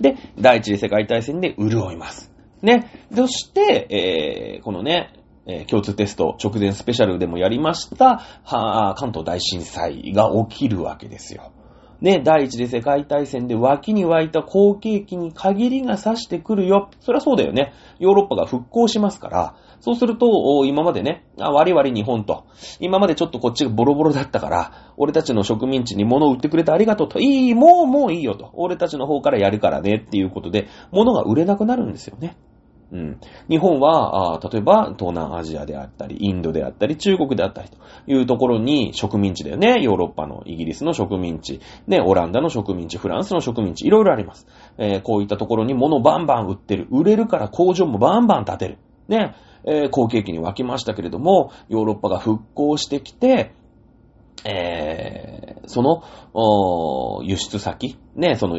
[0.00, 2.32] で、第一次世界大戦で潤います。
[2.62, 5.14] ね、そして、えー、このね、
[5.46, 11.52] えー、共通テスト直前スペシャルでもやりました、は関東大震災が起きるわけですよ。
[12.00, 16.88] ね、第一次世界大戦で脇に湧いた好景気に限りが差してくるよ。
[17.00, 17.72] そりゃそうだよね。
[17.98, 22.44] ヨーロッパが復興しますから、そうすると、今までね、あ、割々日本と、
[22.80, 32.36] 今までちょっとこっちがボロボロだったから、俺たちの植民地に物を売ってくれてありがとうと、いい、もうもういいよと、俺たちの方からやるからねっていうことで、物が売れなくなるんですよね。
[32.92, 33.20] うん。
[33.48, 37.76] 日本は、あ例えば、東南アジアであったり、インドであったり、中国であったりと
[38.08, 39.80] いうところに植民地だよね。
[39.80, 44.46] ヨーロッパの、イギリスの植民地、ね、オランダの植民地、フランスの植民地、いろいろあります。
[44.76, 46.88] えー、こういったところに物バンバン売ってる。
[46.90, 48.78] 売れるから工場もバンバン建てる。
[49.08, 53.52] ね、えー、好景気に沸きましたけれども、ヨーロッパが復興してきて、
[54.44, 56.02] えー、その、
[57.24, 58.58] 輸出先、ね、その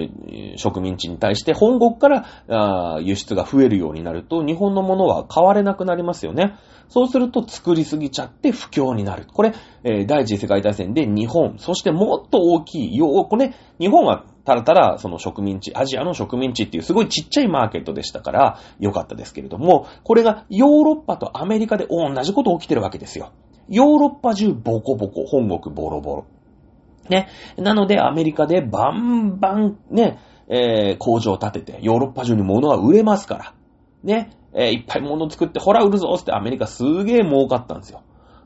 [0.55, 6.55] 植民地に対して本国から輸出が増えるようになると、日本のものは買われなくなりますよね。
[6.89, 9.25] そうすると作りすぎちゃって不況になる。
[9.25, 9.53] これ、
[9.85, 23.31] えー、第一次世界大戦で日本、そしてもっと大きい、よこね、日本はたらたらその植民地、アジアの植民地っていうすごいちっちゃいマーケットでしたから良かったですけれども、これがヨーロッパとアメリカで同じこと起きてるわけですよ。
[23.69, 26.25] ヨーロッパ中ボコボコ、本国ボロボロ。
[27.11, 27.27] ね。
[27.57, 33.53] なのでアメリカでバンバンね、えー、工場を建てて、ヨーロッパ中に物は売れますから。
[34.03, 34.31] ね。
[34.53, 38.01] えー、いっぱい物作って、ほら売るぞってアメリカすげえ儲かったんですよ。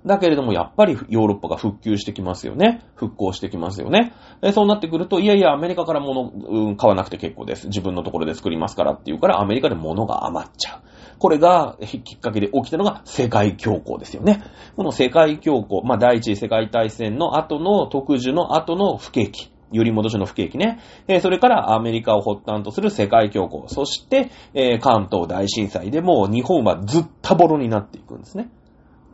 [0.05, 2.83] だけれども、やっぱりヨーロッパが復旧してきますよね。
[2.95, 4.13] 復興してきますよね。
[4.53, 7.67] そうなってくると、いやいや、アメリカから物、うん、買わなくて結構です。
[7.67, 10.81] 自分のところで作りますからっていうから、アメリカで物が余っちゃう。
[11.17, 14.43] これが、きっかけで起きたのが世界恐慌ですよね。
[14.75, 19.49] この世界恐慌、まあ、第一次世界大戦の後の特需の後の不景気。
[19.71, 20.79] 揺り戻しの不景気ね。
[21.07, 23.67] えー、それからアメリカを発端とする世界恐慌。
[23.67, 28.49] そして、えー、関東大震災でも日本はずったぼろになっていくんですね。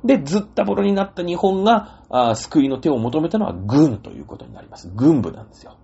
[0.03, 4.89] で、ずったぼろになった日本が、あ救いの手を求めたのは軍ということになります。
[4.93, 5.77] 軍部なんですよ。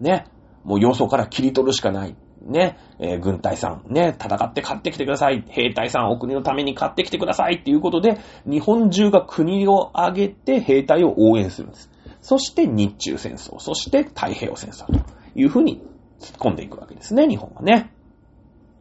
[0.00, 0.26] ね。
[0.64, 2.16] もう要素から切り取るしかない。
[2.42, 2.78] ね。
[2.98, 4.16] えー、軍隊さん、ね。
[4.18, 5.44] 戦って買ってきてください。
[5.48, 7.56] 兵隊さん、お国のために買ってきてください。
[7.56, 11.90] っていうことで、日本中が国を挙げて兵隊を応援するんです。
[12.20, 15.00] そして日中戦争、そして太平洋戦争と
[15.34, 15.82] いうふうに
[16.20, 17.92] 突っ込んでいくわけですね、日本はね。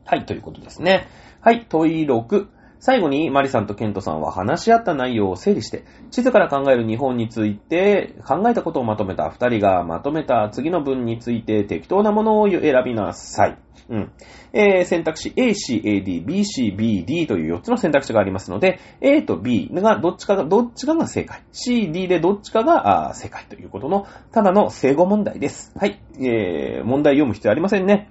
[0.06, 1.08] はい、ということですね。
[1.42, 2.48] はい、問い6。
[2.80, 13.58] 最後にマリさんとケントさんは話し合った内容を整理して、地図から考える日本について考えたことをまとめた二人がまとめた次の文について適当なものを選びなさい。
[13.90, 14.12] うん。
[14.54, 21.44] えー、選択肢 A, C, A, D, B, C, B, D という4つの選択肢がありますので、A と B がどっちかが、どっちかが正解。
[21.52, 25.72] C, D でどっちかが正解ということの、ただの正誤問題です。
[25.78, 26.02] はい。
[26.20, 28.10] えー、問題読む必要ありませんね。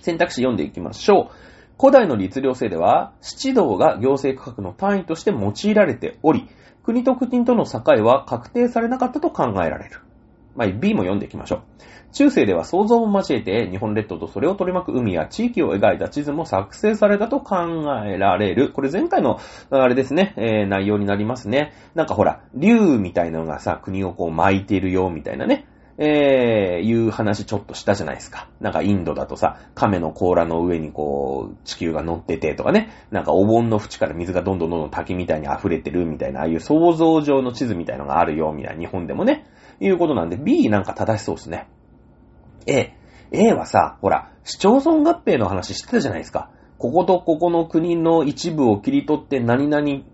[0.00, 1.55] 選択肢読んでいきましょう。
[1.78, 6.48] 古代の律令制では、七道が行政区画の単位として用いられており、
[6.84, 10.00] 国と国との境は確定されなかったと考えられる。
[10.54, 11.60] まあ、B も読んでいきましょう。
[12.12, 17.56] 中世では想像を交えて日本列島とそれを取り巻く海や地域を描いた地図も作成されたと考
[18.06, 18.72] えられる。
[18.72, 21.74] これ前回の、あれですね、えー、内容になりますね。
[21.94, 25.66] なんかほら、竜みたいなのがさ、国をこう巻いているよ、みたいなね。
[25.98, 28.48] えー、いう話ちょっとしたじゃないですか。
[28.60, 39.46] なんかインドだとさ、亀の甲羅の上にこう、地球が乗っててとかね、なんかお盆の縁から水がどんどんどんどん滝みたいに溢れてるみたいな、ああいう想像上の地図みたいのがあるよ、みたいな、日本でもね、
[39.80, 41.68] いうことなんで、B なんか正しそうですね。
[42.66, 42.92] A。
[43.32, 46.50] A はさ、ほら、市町村合併の話してたじゃないですか。
[46.78, 50.04] こことここの国の一部を切り取って何々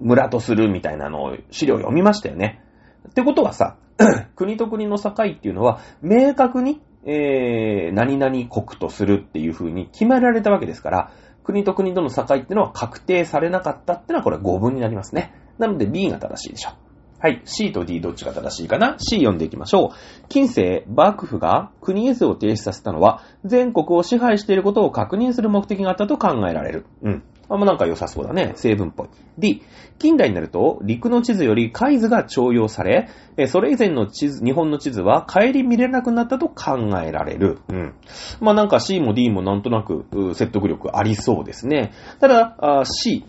[0.00, 2.62] 村とするみたいなのを資料読みましたよね。
[3.08, 3.76] ってことはさ、
[4.36, 11.12] 国と国の境っていうのは、明確に、えー、何々国とするっていう風に決められたわけですから、
[11.44, 15.32] 国と国との境っていうのは確定されなかったっていうのはこれ語文になりますね。
[15.58, 16.90] なので B が正しいでしょう。
[17.22, 17.42] はい。
[17.44, 20.28] C と D どっちが正しいかな ?C 読んでいきましょう。
[20.28, 26.86] 近世、幕府が国絵図を提出させたのは、全国を支配していることを確認する目的があったと考えられる。
[27.02, 27.22] うん。
[27.50, 28.52] あんまなんか良さそうだね。
[28.54, 29.08] 成分っぽい。
[29.36, 29.62] D、
[29.98, 33.08] 近代になると、陸の地図より海図が徴用され、
[33.48, 37.58] それ以前の地図、日本の地図は帰り見れなくなったと考えられる。
[37.68, 37.94] うん。
[38.40, 41.92] まあなんか C も D もなんとなく説得力ありそうですね。
[42.20, 43.24] ただ、C、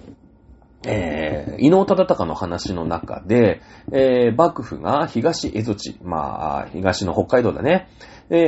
[0.84, 3.62] えー、伊能忠敬の話の中で、
[3.92, 7.88] えー、幕府が東蝦夷地、まあ、東の北海道だね、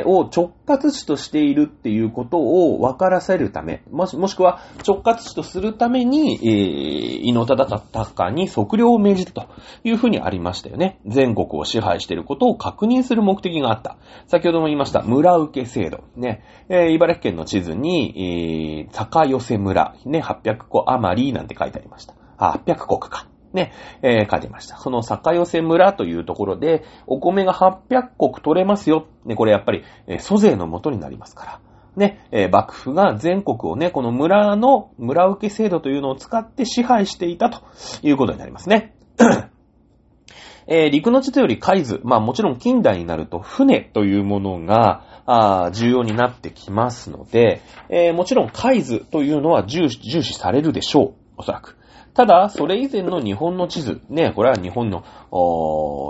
[0.06, 9.48] を直轄地としているっていうことを分からせるため、もし、もしくは直轄地とするために、えー、伊能忠敬に測量を命じたと
[9.84, 11.00] いうふうにありましたよね。
[11.06, 13.98] 全国を支配していることを確認する目的があった。
[14.28, 16.06] 先ほども言いました、村受け制度。
[16.16, 22.14] ね、えー、茨城県の地図に、えー、坂寄せ村、ね、800個余りなんて書いてありました。
[22.38, 23.33] あ800国か。
[23.54, 24.78] ね、えー、書いてました。
[24.78, 29.08] その坂寄村というところで、お米が800国取れますよ。
[29.26, 31.60] ね、これやっぱり、えー、租税の元になりますから。
[31.96, 37.62] ね、えー、幕府が全国をね、この村の村受け制度というのを使って支配していたと
[38.02, 38.96] いうことになりますね。
[40.66, 51.14] えー、陸の地図より海図、まあもちろん近代になると船というものが、あ重要になってきますので、えー、もちろん海図というのは重視されるでしょう。
[51.38, 51.78] おそらく。
[52.14, 55.04] ただ、それ以前の日本の地図、ね、これは日本の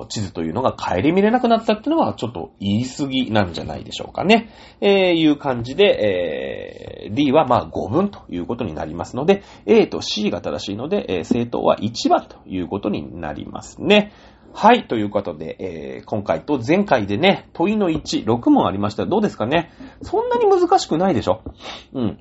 [0.09, 4.49] 地図というのが顧みれなくなったっていうのはちょっと言い過ぎなんじゃないでしょうかね。
[4.81, 14.11] えー、いう感じで、えー、D はまあ5分ということになりますので、A と C が正しいので、えー、正答は1番ということになりますね。
[14.53, 19.71] はい、ということで、えー、今回と前回でね、問いの1、6問ありましたどうですかね？
[20.01, 21.41] そんなに難しくないでしょ？
[21.93, 22.19] うん。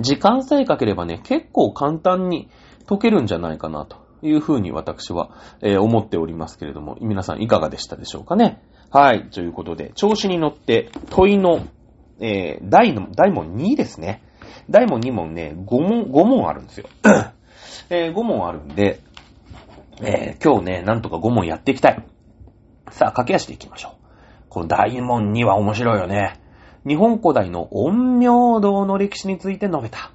[0.00, 2.50] 時間さえかければね、結構簡単に、
[2.88, 5.30] 解けるんじゃないかなというふうに私は、
[5.60, 8.62] えー、思っておりますけれども、皆さんいかがでしたでしょうかね？
[8.90, 9.28] はい。
[9.28, 11.66] ということで、調子に乗って問いの、
[12.20, 14.22] えー、第の、第問2ですね。
[14.70, 16.88] 第問2問ね、5問、5問あるんですよ。
[17.90, 19.00] えー、5問あるんで、
[20.00, 22.02] えー、今日ね、なんとか5問やっていきたい。
[22.90, 23.92] さあ、駆け足でいきましょう。
[24.48, 26.40] この大問2は面白いよね。
[26.86, 30.12] 日本古代の陰陽道の歴史について述べた。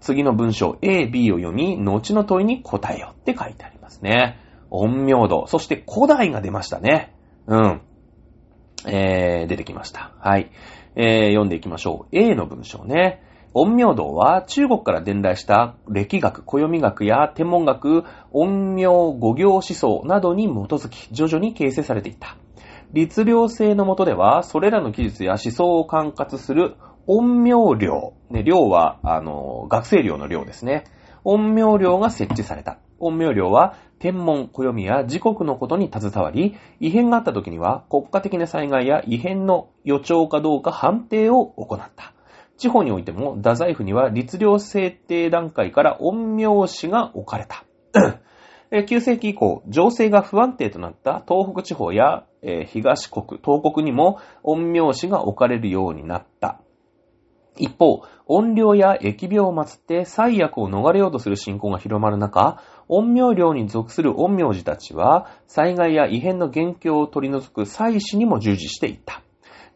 [0.00, 4.38] 次の文章 A、B を読み、後の問いに答えよって書いてありますね。
[4.70, 5.46] 陰陽道。
[5.46, 7.14] そして古代が出ましたね。
[7.46, 7.80] うん。
[8.86, 10.12] えー、出てきました。
[10.18, 10.50] はい。
[10.94, 12.16] えー、読んでいきましょう。
[12.16, 13.22] A の文章ね。
[13.54, 22.36] 陰陽道は中国から伝来した歴学、暦学や天文学、陰陽五行思想などに基づき徐々に形成されていった。
[22.92, 26.76] 律令制の下では、それらの記述や思想を管轄する
[27.06, 28.14] 陰陽寮。
[28.30, 30.84] ね、寮は、あの、学生寮の寮ですね。
[31.24, 32.78] 陰陽寮が設置された。
[33.00, 42.12] 陰陽寮は、天文、暦や時刻のことに携わり、異変があった時には、国家的な災害や異変の予兆かどうか判定を行った。
[42.58, 47.64] 地方においても、太宰府には律令制定段階から陰陽師が置かれた。
[48.72, 52.24] 9世紀以降、情勢が不安定となった東北地方や、
[52.66, 56.60] 東国、東国にも陰陽師が置かれるようになった。
[57.58, 69.22] 一方、怨霊や疫病を祀って災悪を逃れようとする信仰が広まる中、陰陽寮に属する陰陽師たちは、災害や異変の元凶を取り除く祭祀にも従事していた。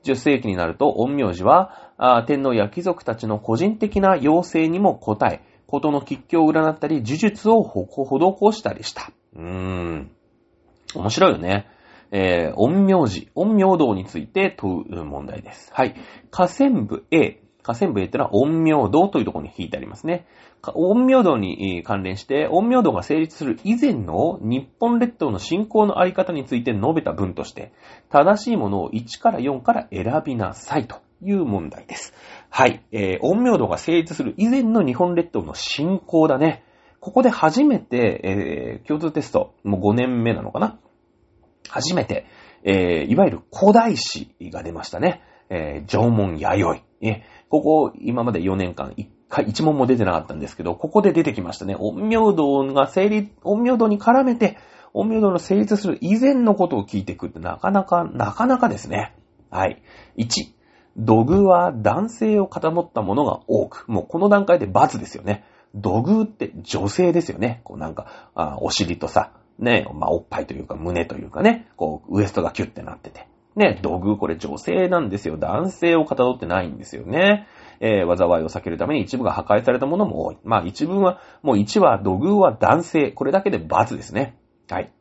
[0.05, 1.93] 10世紀になると、陰陽師は、
[2.27, 9.13] 天皇や貴族たちの個人的な要請にも応え、ことの吉凶を占ったり、呪術を施したりした。
[9.37, 10.11] うーん。
[10.95, 11.67] 面白いよね。
[12.13, 15.71] えー、陰陽師、陰陽道について問う問題です。
[15.73, 15.95] はい。
[16.31, 17.40] 河川部 A。
[17.63, 20.27] 河川部 A ってのは陰陽道というところに引いてありますね。
[20.63, 27.73] 陰陽道に関連して、陰陽道が成立する以前の日本列島の信仰のあり方について述べた文として、
[28.11, 32.15] 正しいものを1から4から選びなさいという問題です。
[32.51, 32.85] はい。
[32.93, 36.63] えー、陰陽道が成立する以前の日本列島の信仰だね。
[37.01, 40.79] ここで初めて、えー、共通テスト、もう5年目なのかな
[41.69, 42.27] 初めて、
[42.63, 45.23] えー、いわゆる古代史が出ましたね。
[45.49, 46.83] えー、縄文弥生。
[47.03, 51.75] えここ、今まで4年間、1回、1問も出てなかったんですけど、ここで出てきましたね。
[51.75, 54.57] 陰陽道が成立、陰陽道に絡めて、
[54.95, 59.17] 陰陽道の成立する以前のことを聞いていくってなかなか、なかなかですね。
[59.51, 59.83] はい。
[60.17, 60.53] 1、
[60.97, 65.45] 土偶は男性をかたもったものが多く、もうこの段階で罰ですよね。
[65.75, 67.63] 土偶って女性ですよね。
[67.65, 73.27] こうなんか、あお尻とさ、ね、まあ、おっぱいというか胸というかね、こう、ウエストがキュッてなってて。
[73.57, 75.37] ね、土偶これ女性なんですよ。
[75.37, 77.47] 男性をかたどってないんですよね。
[77.81, 80.39] えー、災いを避けるために一部が破壊されたものも多い。
[80.45, 83.11] まあ一部は、もう1は土偶は男性。
[83.11, 84.39] これだけで罰ですね。
[84.69, 84.93] はい。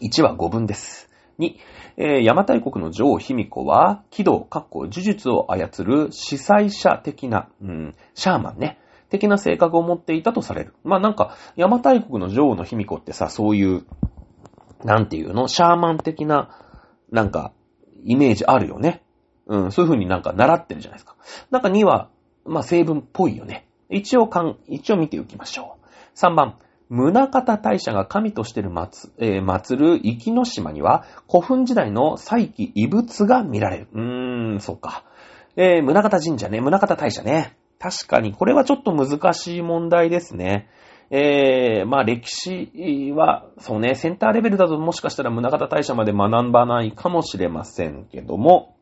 [0.00, 1.10] 1は5分です。
[1.38, 1.54] 2、
[1.98, 8.78] えー、邪馬台国の女王卑弥呼は、軌道、かっこ呪術を操る司祭者的な、うん、シャーマンね。
[9.08, 10.74] 的な性格を持っていたとされる。
[10.82, 13.84] まあなんか、邪馬台国の女王の卑弥呼ってさ、そういう、
[14.84, 15.48] なんていうの？
[15.48, 16.50] シャーマン的な、
[17.10, 17.52] なんか、
[18.04, 19.02] イメージあるよね。
[19.46, 21.16] うん、そういう風になんか習ってるじゃないですか。
[21.50, 22.10] なんか2は、
[22.44, 23.66] まあ成分っぽいよね。
[23.88, 25.86] 一応かん、一応見ておきましょう。
[26.18, 26.56] 3番、
[26.88, 33.88] 宗方大社が神としてる祭、えー、祭る生きの島には、古墳時代の祭器遺物が見られる。
[33.92, 35.04] うーん、そうか。
[35.56, 37.56] えー、宗方神社ね、宗方大社ね。
[37.78, 40.68] 確かに、これはちょっと難しい問題ですね。
[41.10, 48.76] えー、まあ歴史は、そうね、センターレベルだともしかしたら宗方大社まで学ばないかもしれませんけども、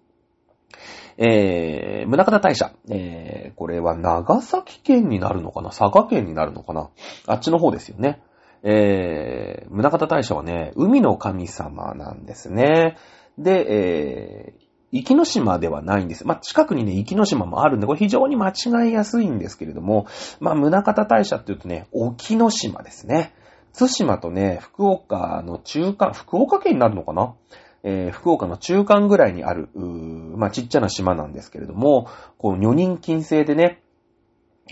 [1.17, 5.69] えー、宗方大社、えー、これは長崎県になるのかな？
[5.69, 6.91] 佐賀県になるのかな？
[7.27, 8.23] あっちの方ですよね。
[8.63, 12.97] えー、宗方大社はね、海の神様なんですね。
[13.37, 14.65] で、えー、
[14.95, 16.25] 壱岐の島ではないんです。
[16.25, 20.07] まあ、近くにね、壱岐の島もあるんで、これ非常に間違いやすいんですけれども、
[20.39, 23.35] まあ、宗方大社って言うとね、沖ノ島ですね。
[23.73, 27.35] 津島とね、福岡の中間、福岡県になるのかな？
[27.83, 33.83] えー、福岡の中間ぐらいにある、まあ、ちっちゃな島なんですけれども、こう、女人禁制でね、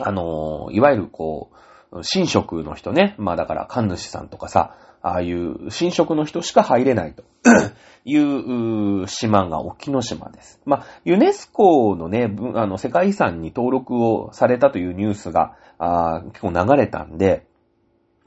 [0.00, 1.50] あのー、いわゆるこ
[1.90, 7.24] う、神職の人ね、まあだから神主さんとかさ、ああいう新職の人しか入れないと
[8.04, 10.60] いう島が沖ノ島です。
[10.64, 17.46] まあ、ユネスコのね、あの、世界遺産に登録をされたというニュースが、あ結構流れたんで、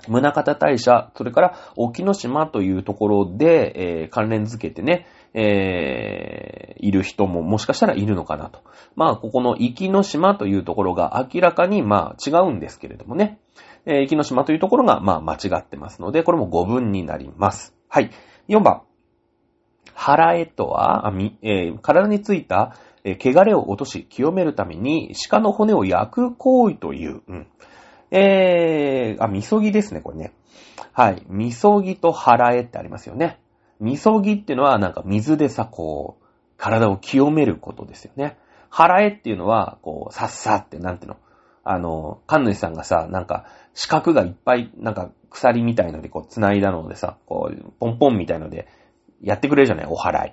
[0.08, 8.60] 宗方大社、それから沖ノ島というところで、えー、関連づけてね、えー、いる人ももしかしたらいるのかなと。
[8.96, 13.40] まあ、ここの沖ノ島というところが明らかにまあ違うんですけれどもね。
[13.86, 17.76] えー、駅の島というところが、まあ、間違ってますので、これも5分になります。
[17.88, 18.12] はい。
[18.48, 18.82] 4番。
[19.94, 21.12] 腹絵とは、
[21.42, 27.48] えー、体についた、えー、汚れを落とし、清めるために、鹿の骨を焼く行為という、うん。
[28.12, 30.34] えー、あ、みそぎですね、これね。
[30.92, 31.24] はい。
[31.28, 33.40] みそぎと腹絵ってありますよね。
[33.80, 36.26] みそぎっていうのは、なんか水でさ、こう、
[36.58, 38.38] 体を清めることですよね。
[38.70, 41.18] 腹絵っていうのは、こう、さっさって、なんていうの、
[41.66, 48.68] あの、神主さんがさ、なんか、四角がいっぱい、なんか、鎖みたいのでこう、繋いだのでさ、こう、ポンポンみたいので、
[49.22, 50.30] やってくれるじゃないお祓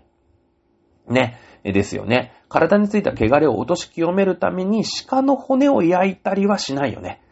[1.08, 1.12] い。
[1.12, 1.38] ね。
[1.64, 2.32] ですよね。
[2.48, 7.22] 体についた汚れを落とし清めるために鹿の骨を焼いたりはしないよね。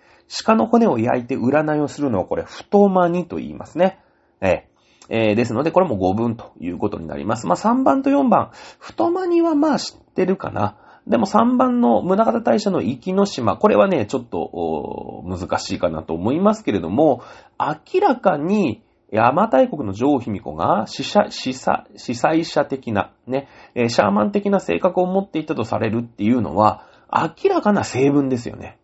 [0.44, 3.98] 鹿の骨を焼いて占いをするのはこれ、太間にと言いますね。
[4.40, 4.68] え
[5.10, 7.46] えー、ですので、これも5分ということになります。
[7.46, 8.52] まあ、3番と4番。
[8.78, 10.76] 太間にはまあ知ってるかな。
[11.10, 17.22] でも3番の宗方大社の生きの島、これはね、ちょっと難しいかなと思いますけれども、
[17.58, 18.80] 明らかに
[19.10, 28.78] 山大国の女王卑弥呼が死者、死者、死災者的な、ね、シャーマン的な性格を持っていたとされるっていうのは、明らかな成分ですよね。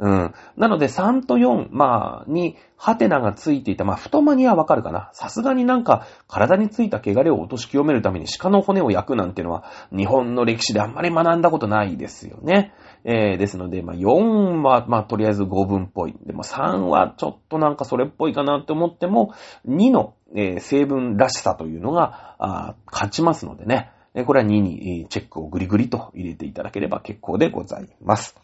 [0.00, 0.34] うん。
[0.56, 3.84] なので3と4、まあ、に、ハテナがついていた。
[3.84, 5.10] まあ、太間にはわかるかな。
[5.12, 9.64] さすがになんか、体についた汚れを落とし清めるために鹿の骨を焼くなんてのは、
[9.96, 12.74] 日本の歴史であんまり学んだことないですよね。
[13.04, 16.14] えー、ですので、まあ、4は、まあ、とりあえず5分っぽい。
[16.26, 19.32] でも3はちょっとなんかそれっぽいかなって思っても、
[19.68, 23.90] 2の、えー、成分らしさというのが、あ勝ちますのでね。
[24.26, 28.43] これは2にチェックをグリグリと入れていただければ結構でございます。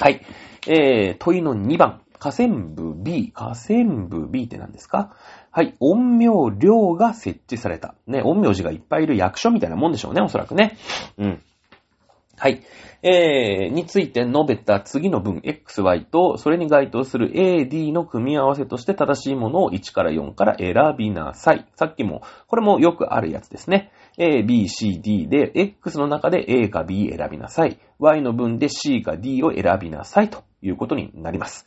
[0.00, 0.22] はい。
[0.66, 2.00] えー、問いの2番。
[2.18, 3.30] 河川部 B。
[3.32, 5.14] 河川部 B って何ですか？
[5.52, 5.74] はい。
[5.78, 7.94] 陰陽寮が設置された。
[8.08, 10.76] ね、陰陽師がいっぱいいる役所みたいなもんでしょうね、おそらくね。
[11.16, 11.42] うん。
[12.36, 12.62] はい。
[13.02, 21.66] えー、について述べた次の文 XY と、それに該当する AD の組み合わせとして正しいものを1から4から選びなさい。
[21.76, 23.92] さっきも、これもよくあるやつですね。
[24.16, 27.78] A, B, C, D で、X の中で A か B 選びなさい。
[27.98, 31.66] Y の分で C か D を選びなさいということになります。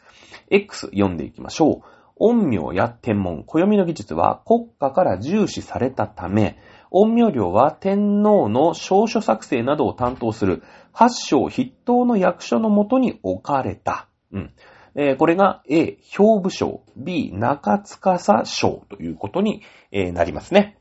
[0.50, 1.98] X 読んでいきましょう。
[2.20, 6.58] 陰陽や天文、暦の技術は国家から重視されたため、
[6.92, 14.08] 陰陽寮は天皇の証書作成などを担当する八章筆頭の役所のもとに置かれた。
[14.32, 14.54] うん。
[14.96, 20.77] えー、これが A、兵部省、B、中司省ということに、なりますね。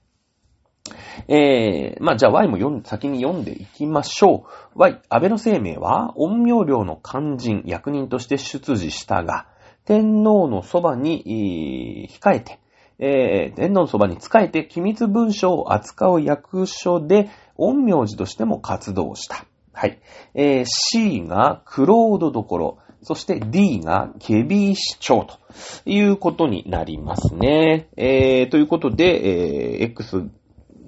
[1.28, 4.78] えー、まあ、じゃあ Y も読ん先に読んでいきましょう。
[4.78, 9.46] Y、安倍の生命は、陰陽寮の肝心、役人として出自したが、
[9.84, 12.58] 天皇のそばに、控えて、
[12.98, 19.44] えー、天皇のそばに仕えて機密文書を扱う役所で、陰陽師としても活動した。
[19.72, 19.98] はい。
[20.34, 25.38] えー、C がクロードどころ、そして D がケビー市長と
[25.84, 27.88] いうことになりますね。
[27.96, 30.28] えー、ということで、えー、X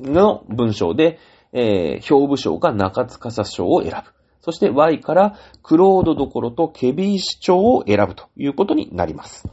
[0.00, 1.18] の文章で、
[1.52, 4.12] えー、表部省が中司省を選ぶ。
[4.40, 9.48] そして Y からクロードどころとケビー市長を選ぶということになります。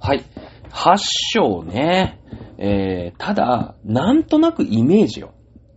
[0.00, 0.24] はい。
[0.70, 0.96] 8
[1.34, 2.18] 章ね。
[2.58, 5.34] えー、ただ、なんとなくイメージよ。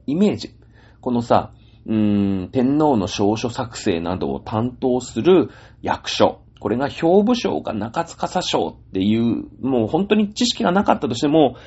[0.07, 0.55] イメージ。
[1.01, 1.51] このさ、
[1.85, 5.49] うーん、天皇の証書作成などを担当する
[5.81, 6.41] 役所。
[6.65, 11.57] これが表部省か中司省っていう、もう本当に知識がなかったとしても、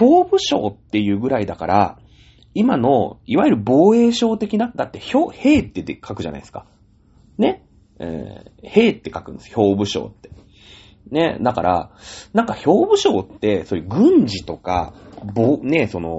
[0.00, 1.98] 表部省っていうぐらいだから、
[2.54, 6.66] 今の、いわゆる防衛省的な、だって、兵、兵って書くじゃないですか。
[7.38, 7.64] ね？
[8.00, 10.30] えー、兵って書くんです、表部省って。
[11.12, 11.90] ね、だから、
[12.32, 14.92] なんか表部省って、そういう軍事とか、
[15.34, 16.10] ぼ、ね、その、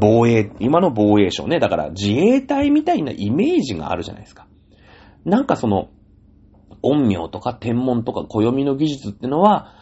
[0.00, 4.46] 防衛、今の防衛省ね、だから自衛隊みたいなイメージがあるじゃないですか。
[5.26, 5.90] なんかその、
[6.92, 9.72] 陰陽とか天文とか暦の技術ってのは、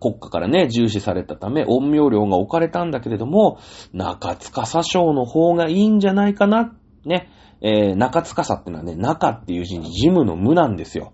[0.00, 3.58] 国家からね、重視されたため、陰陽量が置かれたんだけれども、
[3.92, 6.74] 中司省の方がいいんじゃないかな、
[7.04, 7.28] ね。
[7.60, 11.12] えー、中司ってのはね、中っていう字に事務の無なんですよ。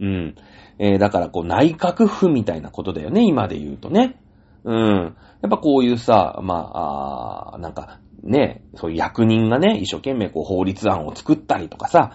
[0.00, 0.34] うん。
[0.78, 4.20] えー、だからこう内閣府みたいなことだよね、今で言うとね。
[4.64, 5.16] うん。
[5.42, 12.12] やっぱこういうさ、まあ、あなんか、ね、そういう役人がね、一生懸命こう法律案を作ったりとかさ、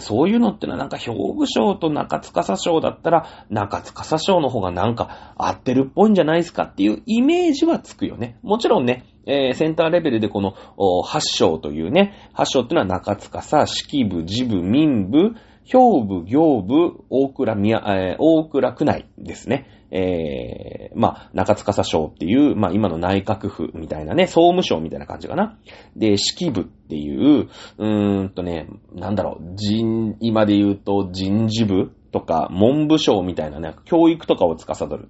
[0.00, 8.38] そういうのってのはなんか表部省と中司省だったら、中司省の方がなんか合ってるっぽいんじゃないですかっていうイメージはつくよね。
[8.42, 10.54] もちろんね、えー、センターレベルでこの、
[11.02, 15.34] 八省というね、八省ってのは中司、式部、事部、民部、
[15.64, 19.77] 兵部、行部、大倉宮、えー、大倉区内ですね。
[19.90, 25.58] えー、まあ、中司省っていう、まあ、今の内閣府みたいなね、総務省みたいな感じかな。
[25.96, 35.08] で、式部っていう、うーんとね、なんだろう、人、今で言うと人事部とか文部省みたいなね、教育とかを司る。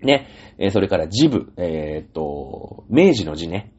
[0.00, 0.28] ね、
[0.58, 3.72] えー、それから事部、えー、っと、明治の字ね。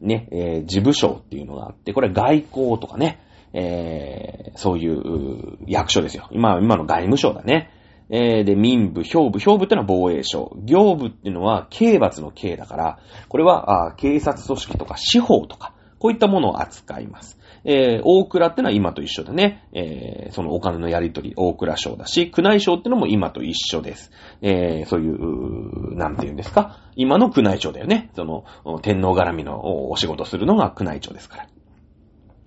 [0.00, 3.20] ね、えー、事部省っていうのがあって、これ外交とかね、
[3.52, 6.28] えー、そういう役所ですよ。
[6.32, 7.70] 今、今の外務省だね。
[8.10, 10.56] えー、で、民部、兵部、兵部ってのは防衛省。
[10.64, 12.98] 行部っていうのは刑罰の刑だから、
[13.28, 17.38] これは、あ警察組織とか司法とか、こういったものを扱います。
[17.64, 19.66] えー、大倉ってのは今と一緒だね。
[19.72, 24.10] えー、そのお金のやり取り、大倉省だし、宮内省ってのも今と一緒です。
[24.42, 26.78] えー、そういう、なんて言うんですか。
[26.94, 28.10] 今の宮内庁だよね。
[28.14, 28.44] その、
[28.82, 31.46] 天皇絡みのお仕事するのが宮内庁ですから。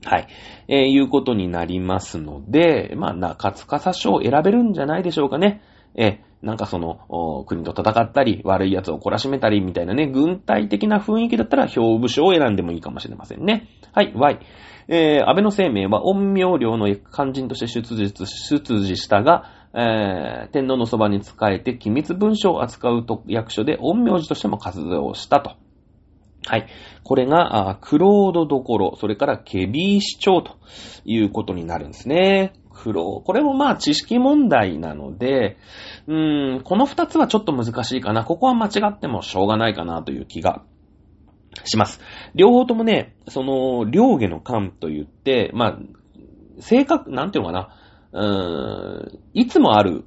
[0.08, 0.28] はい。
[0.70, 5.62] えー、いうことになりますので、まあ、中司省を選べるんじゃないでしょうかね。
[5.96, 13.68] えー、なんかその、国と戦ったり、悪い奴を懲らしめたりみたいなね、軍隊的な雰囲気だったら、表部省を選んでもいいかもしれませんね。
[13.92, 14.40] はい、Y。
[14.88, 19.44] えー、安倍の生命は陰陽寮の肝心として出自、出自したが、
[19.74, 25.58] えー、天皇のそばに仕えて機密文書を扱うと役所で陰陽師としても活動したと。
[26.48, 26.68] はい。
[27.04, 30.56] これが、クロードどころ、それからケビー市長と
[31.04, 32.54] いうことになるんですね。
[32.74, 35.58] クロー、これもまあ知識問題なので、
[36.08, 38.24] うーん、この二つはちょっと難しいかな。
[38.24, 40.64] ここは間違ってもしょうがないかなという気が
[41.66, 42.00] します。
[42.34, 45.80] 両方ともね、その、両下の間と言って、まあ、
[46.60, 47.70] 正確、なんていうのかな、
[48.14, 50.06] うーん、いつもある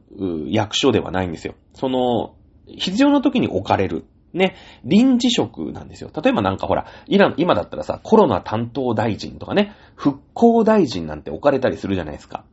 [0.48, 1.54] 役所ではないんですよ。
[1.74, 2.34] その、
[2.66, 4.04] 必要な時に置かれる。
[4.32, 4.54] ね、
[4.84, 6.10] 臨時職なんですよ。
[6.22, 12.44] 例えばなんかほら、今だったらさ、コロナ担当大臣とかね、復興大臣なんて置かれたりするじゃないですか。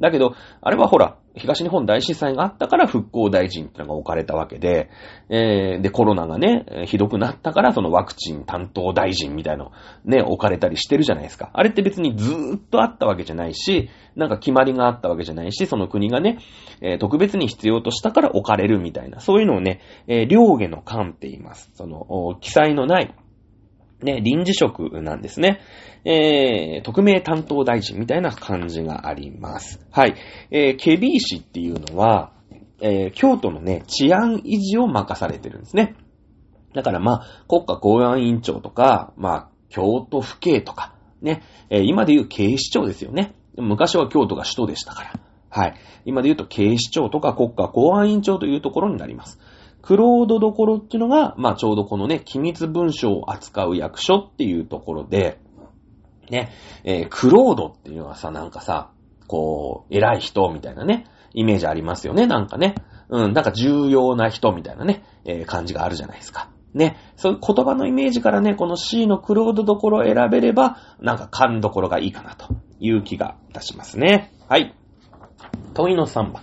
[0.00, 4.90] だけど、あれはほら、東日本大震災があったから復興大臣ってのが置かれたわけで、
[5.28, 9.70] えー、で、コロナがね、ひどくなったからそのワクチン担当大臣みたいの
[10.04, 11.50] ね、置かれたりしてるじゃないですか。
[11.52, 16.38] あれって別にずーっとあったわけじゃないし、なんか決まりがあったわけじゃないし、その国がね、
[16.80, 21.70] えー、特別に必要としたから置かれるみたいな、そういうのをね、えー、両下の官って言います。
[21.74, 23.14] その、記載のない、
[24.02, 25.60] ね、臨時職なんですね。
[26.04, 29.84] えー、特命担当大臣みたいな感じがあります。
[29.90, 30.14] はい。
[30.50, 32.32] えー、ケビー氏っていうのは、
[32.80, 35.96] えー、京都のね、治安維持を任されてるんですね。
[36.74, 43.34] だからまあ、国家公安委員長とか、まあ、京都府警とか、ね、えー、今で言う警視庁ですよね。
[43.56, 45.12] 昔は京都が首都でしたから。
[45.48, 45.74] はい。
[46.04, 49.40] 今で言うと警視庁とか国家公安委員長というところになります。
[49.86, 55.38] クロードどころっていうのが、まあちょうどこのね、機密文書を扱う役所っていうところで、
[56.28, 56.50] ね、
[56.82, 58.90] えー、クロードっていうのはさ、なんかさ、
[59.28, 62.74] こう、偉い人みたいなね、イメージありますよね、なんかね。
[63.10, 66.50] うん、なんか重要な人みたいなね、えー、感じがあるじゃないですか。
[66.74, 74.32] ね、そういう言葉のイメージからね、この C のクロードどころを選べれば、なんか勘どころがいいかなという気がいたしますね。
[74.48, 74.74] はい。
[75.74, 76.42] 問いの3番。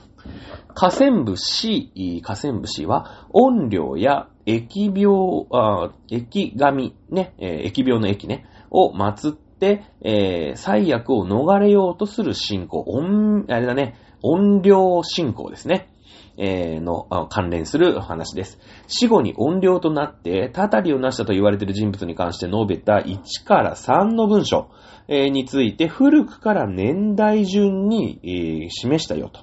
[0.73, 15.89] 河川部 C、河川部 C は、音量や疫病、あ疫神、ね、えー、疫病の疫ね、を祀って、えー、最悪を逃れようとする信仰、音、あれだね、音量信仰ですね。
[16.35, 18.59] え、の関連する話です。
[18.87, 24.69] 死後に音量となって、たたりを成したと言われている人物に関して述べた1から3の文章、
[25.07, 29.41] について古くから年代順に、示したよと。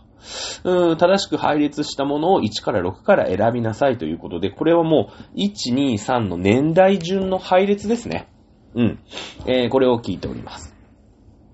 [0.65, 8.29] うん、正しく配列したものを1から6から選びなさいということで、これはもう1、2、3の年代順の配列ですね。
[8.75, 8.99] うん。
[9.47, 10.70] えー、これを聞いております。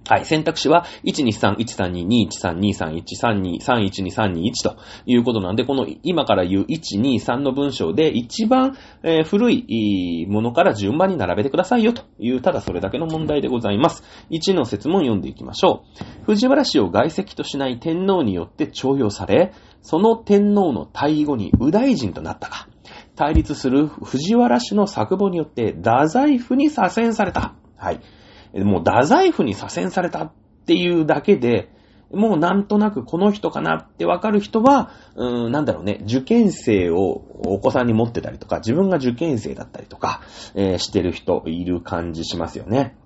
[0.08, 0.24] はい。
[0.24, 14.04] 選択肢は、123、132、213、231、32、312、321ということなんで、この今から言う1、2、3の文章で一番、えー、古いものから順番に並べてくださいよという、ただそれだけの問題でございます。
[14.30, 15.84] 1の説問読んでいきましょ
[16.22, 16.24] う。
[16.24, 19.52] 藤原氏を外籍としない天皇によって徴用され、
[19.82, 22.68] その天皇の退位後に右大臣となったが、
[23.16, 27.54] 対立する藤原氏の作母によって太宰府に左遷された。
[27.76, 28.00] はい。
[28.64, 30.32] もう太宰府に左遷されたっ
[30.66, 31.70] ていうだけで、
[32.10, 40.20] もうなんとなくこの人かなってわかる人は、うーん、なんだろうね、受験生をお子さんに持ってたりとか、自分が受験生だったりとか、
[40.54, 42.96] えー、してる人いる感じしますよね。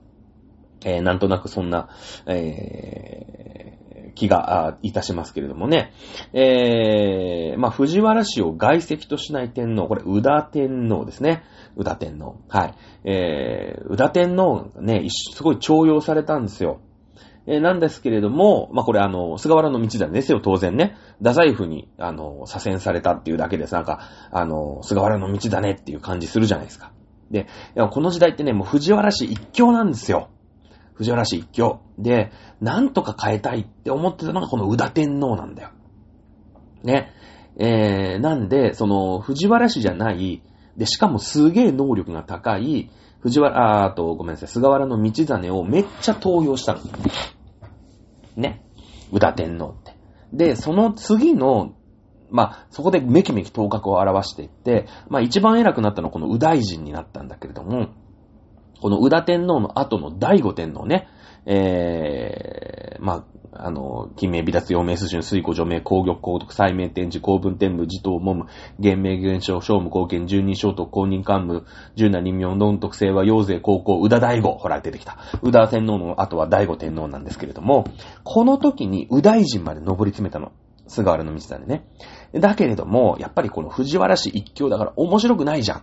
[0.84, 1.88] えー、なんとなくそんな、
[2.26, 3.78] え
[4.14, 5.92] 気がいたしますけれどもね。
[6.32, 11.42] えー、まあ、藤原氏を外籍としない天皇、これ、宇田天皇ですね。
[11.76, 12.36] 宇田天皇。
[12.48, 12.74] はい。
[13.04, 16.80] えー、宇田天皇ね、すごい重用されたんですよ。
[17.46, 20.96] えー、なんですけれども、まあ、これあの、菅原の道真ですよ、当然ね。
[21.18, 23.74] 太宰府に、あの、左遷されたっていうだけです。
[23.74, 24.00] なんか、
[24.30, 26.92] あの、菅原の道真っていう感じするじゃないですか。
[27.30, 27.46] で、
[27.90, 30.28] この時代ってね、もう藤原氏一強なんですよ。
[31.00, 31.80] 藤原氏一強。
[31.98, 32.30] で、
[32.60, 35.70] なんとか変えたいって思ってたのがこの宇田天皇なんだよ。
[36.84, 37.10] ね。
[37.56, 40.42] えー、なんで、その、藤原氏じゃない、
[40.76, 42.90] で、しかもすげえ能力が高い、
[43.20, 46.80] 藤原、あーと、ごめんなさい、菅原の道真をめっちゃ登用したの。
[48.36, 48.62] ね。
[49.10, 49.96] 宇田天皇って。
[50.34, 51.72] で、その次の、
[52.30, 57.88] まあ、そこでめきめき頭角を表していって、まあ一番偉くなったのはこの宇大臣になったんだけれども、
[58.80, 61.08] この宇田天皇の後の第五天皇ね、
[61.46, 68.46] えー、まあ、あの、金名、微脱、陽明、水準、水庫、除名、工玉、高徳、再名、天智、公文、天武、自頭、文、
[68.78, 71.66] 玄明、現象、商務、貢献、十二、小徳、公認幹部、
[71.96, 75.18] 十七、任命、論徳、清和、陽勢、高校、宇田大吾、ほら、出てきた。
[75.42, 77.84] 宇田天皇の後は大吾天皇なんですけれども、
[78.24, 80.52] この時に宇大臣まで登り詰めたの。
[80.86, 81.84] 菅原の道真ね。
[82.32, 85.82] だけれども、やっぱりこの藤原氏一強だから面白くないじゃん。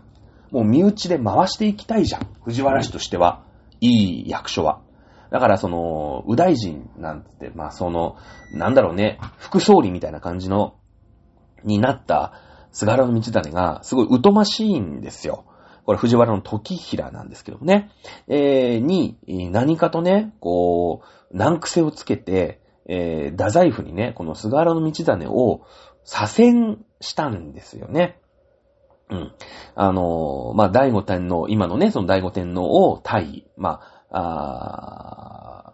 [0.51, 2.27] もう身内で回していきたいじゃん。
[2.43, 3.43] 藤原氏としては。
[3.79, 4.81] いい役所は。
[5.29, 8.15] だからその、右大臣なんつって、まあその、
[8.53, 10.75] なんだろうね、副総理みたいな感じの、
[11.63, 12.33] になった
[12.71, 15.45] 菅原道真が、すごい疎ましいんですよ。
[15.85, 17.89] これ藤原の時平なんですけどもね。
[18.27, 19.17] えー、に、
[19.51, 25.61] 何かとね、こう、難癖をつけて、えー、太宰府にね、この菅原道真を
[26.03, 28.19] 左遷したんですよね。
[29.09, 29.31] うん。
[29.75, 33.79] あのー、まあ、第五天皇、今のね、その第五天皇を対、ま
[34.09, 35.73] あ、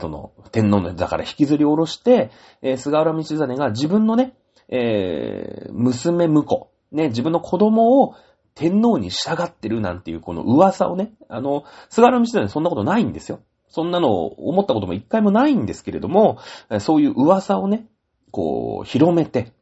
[0.00, 2.30] その、天皇の座から引きずり下ろして、
[2.62, 4.34] えー、菅原道真が自分のね、
[4.68, 8.14] えー、娘婿、ね、自分の子供を
[8.54, 13.40] 天皇に従ってるなんていうこの噂をね、あの、菅原道真そんなことないんですよ。
[13.68, 16.38] そんなのを思ったことも一回もないんですけれども、
[16.80, 17.86] そういう噂をね、
[18.32, 19.52] こう、広めて、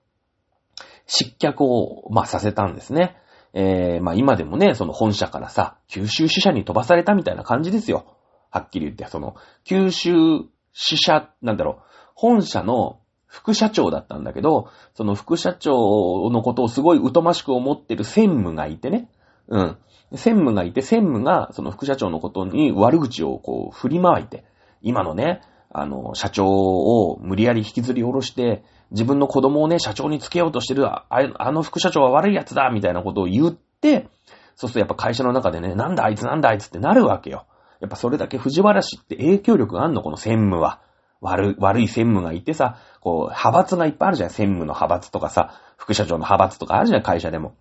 [1.09, 3.17] 失脚を、まあ、させたんですね。
[3.55, 8.15] えー、まあ、今でもね、その本社からさ、九州支社に飛ばされたみたいな感じですよ。
[8.51, 9.35] はっきり言って、その、
[9.65, 10.13] 九州
[10.73, 11.83] 支社、なんだろう、
[12.15, 19.11] 本社の副社長だったんだけど、その副社長のことをすごい疎ましく思ってる専務がいてね。
[19.49, 19.79] うん。
[20.15, 24.45] 専務がいて、専務がその副社長のことに悪口をこう振り回いて、
[24.83, 34.09] 今のね、あの、社長を無理やり引きずり下ろして、自分の子供をね、社長につけようとしてる、ああの副社長は悪い奴だみたいなことを言って、
[34.57, 37.47] そうするとやっぱ会社の中でね、なんだあいつなんだあいつってなるわけよ。
[37.81, 40.81] やっぱそれだけ藤原氏って影響力があんの、この専務は。
[41.21, 44.31] 悪い、悪い専務がいてさ、こう、派閥がいっぱいあるじゃん。
[44.31, 47.55] 専務の派閥とかさ、副社長の派閥とかあるじゃん、会社でも。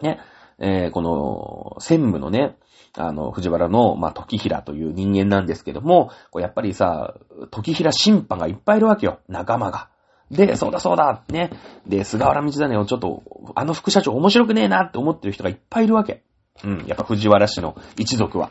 [0.00, 0.20] ね。
[0.58, 2.56] えー、この、専務のね、
[2.96, 7.14] あの、藤原の、まあ、時平という人間なんですけども、こうやっぱりさ、
[7.50, 9.20] 時平審判がいっぱいいるわけよ。
[9.28, 9.88] 仲間が。
[10.32, 11.50] で、そうだそうだ、ね。
[11.86, 13.22] で、菅原道真をちょっと、
[13.54, 16.24] あの副社長面白くねえなって思ってる人がいっぱいいるわけ。
[16.64, 18.50] うん、やっぱ藤原氏の一族は。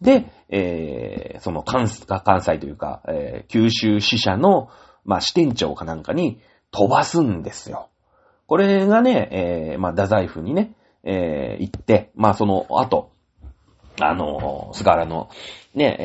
[0.00, 4.68] で、えー、その関関西というか、えー、九州支社の、
[5.04, 6.40] まあ、支店長かなんかに
[6.72, 7.88] 飛ばすんですよ。
[8.48, 9.28] これがね、
[9.72, 13.12] えー、まあ、太宰府にね、えー、行って、まあ、その後、
[14.00, 15.28] あの、菅原の、
[15.74, 15.96] ね、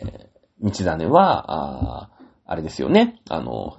[0.00, 2.10] えー、道真は、あ
[2.48, 3.76] あれですよね、あの、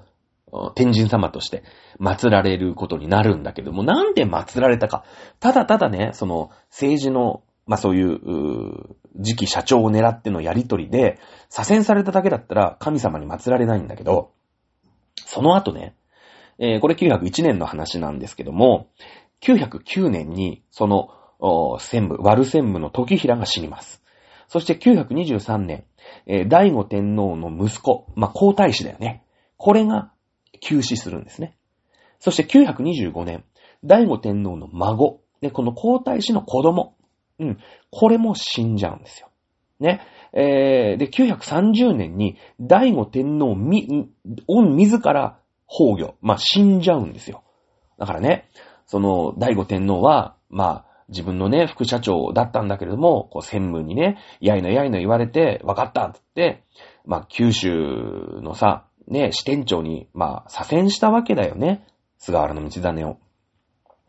[0.75, 1.63] 天神様として
[1.99, 5.03] 祀られることになるんだけども、なんで祀られたか。
[5.39, 11.19] ただただね、その政治の、まあそういう、次期社長を狙ってのやりとりで、
[11.49, 14.31] 左遷されただけだったら神様に祀られないんだけど、
[15.25, 15.95] その後ね、
[16.59, 18.87] えー、これ901年の話なんですけども、
[19.41, 21.09] 909年にその
[21.79, 24.01] 専務、悪専務の時平が死にます。
[24.47, 25.83] そして923年、
[26.25, 29.23] えー、醍醐天皇の息子、まあ、皇太子だよね。
[29.57, 30.11] これが
[30.59, 31.57] 急死するんですね。
[32.19, 33.43] そして925年、
[33.85, 36.95] 醍醐天皇の孫、で、この皇太子の子供、
[37.39, 37.57] うん、
[37.91, 39.29] これも死んじゃうんですよ。
[39.79, 40.01] ね。
[40.33, 44.09] えー、で、930年に醍醐天皇み、
[44.47, 47.43] 御自ら崩御、まあ、死んじゃうんですよ。
[47.99, 48.49] だからね、
[48.85, 56.63] その、醍醐天皇は、まあ、自分のね、副社長だったんだけれども、こう、専務にね、やいのやいの言われて、分かったっって、
[57.05, 57.69] まあ、九州
[58.41, 61.85] のさ、ね、支店長に、まあ、左遷したわけだよね。
[62.17, 63.19] 菅原の道真を。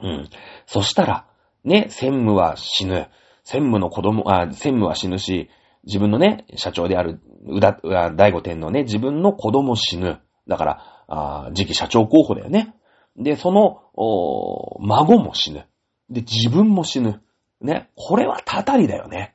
[0.02, 0.28] うん。
[0.66, 1.26] そしたら、
[1.64, 3.08] ね、専務は死ぬ。
[3.44, 5.48] 専務の子供、あ、専務は死ぬし、
[5.84, 10.20] 自分のね、社長である、うだ、うだ大悟天のね、自分の子供死ぬ。
[10.46, 12.74] だから、あ次期社長候補だよね。
[13.16, 15.66] で、その、お孫も死ぬ。
[16.10, 17.22] で、自分も死ぬ。
[17.60, 17.90] ね。
[17.96, 19.34] これはたたりだよね。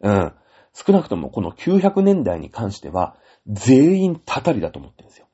[0.00, 0.32] うん。
[0.74, 3.16] 少なくともこの900年代に関しては、
[3.46, 5.26] 全員たたりだと思ってるんですよ。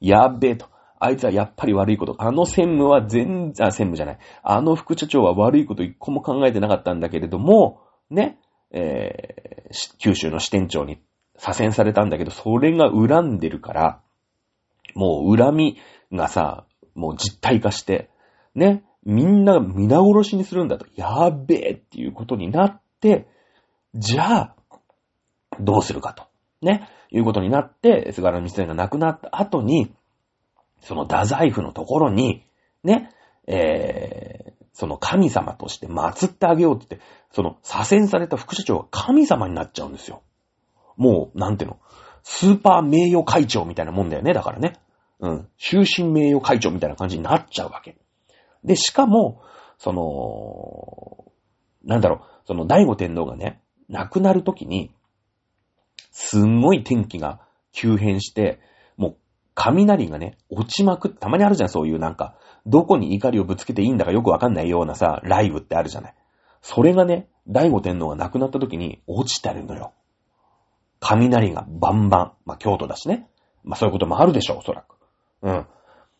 [0.00, 0.66] やっべえと。
[1.02, 2.14] あいつはやっぱり悪いこと。
[2.18, 4.18] あの専務は全、あ、専務じゃない。
[4.42, 7.80] あの副社長は悪いこと一個も考えてなかったんだけれども、
[8.10, 8.38] ね、
[8.70, 11.00] えー、九州の支店長に
[11.36, 14.02] 左遷されたんだけど、それが恨んでるから、
[14.94, 15.78] もう恨み
[16.12, 18.10] がさ、もう実体化して、
[18.54, 23.26] ね、みんな皆殺しにするんだと、やべえっていうことになって、
[23.94, 24.56] じゃあ、
[25.58, 26.24] どうするかと。
[26.60, 29.94] ね、いうことになって、菅原道真が亡くなった後に、
[30.80, 32.44] その太宰府のところに、
[32.84, 33.10] ね、
[33.46, 37.00] えー、その神様として祀ってあげようって、
[37.32, 40.22] その左遷された副社長が神様になっちゃうんですよ。
[40.96, 41.78] もう、なんていうの、
[42.22, 44.80] スーパー名誉会長みたいなもんだよね、だからね。
[45.20, 45.48] うん。
[45.58, 47.96] 終身名誉会長みたいな感じになっちゃうわけ。
[48.64, 49.42] で、しかも、
[49.78, 51.32] その、
[51.84, 54.92] なんだろう、その醍醐天皇がね、亡くなるときに、
[56.10, 57.40] すんごい天気が
[57.72, 58.60] 急変して、
[58.96, 59.16] もう
[59.54, 62.36] 雷がね、落ちまくって、たまにあるじゃん、そういうなんか、
[62.66, 66.14] どこに怒りをぶつけていいんだかよくわかんないようなさ、ライブってあるじゃない。
[66.62, 69.92] それがね、醍醐天皇が亡くなった時に落ちてるのよ。
[71.00, 72.32] 雷がバンバン。
[72.44, 73.28] まあ、京都だしね。
[73.64, 74.96] まあ、そういうこともあるでしょう、おそらく。
[75.42, 75.66] うん。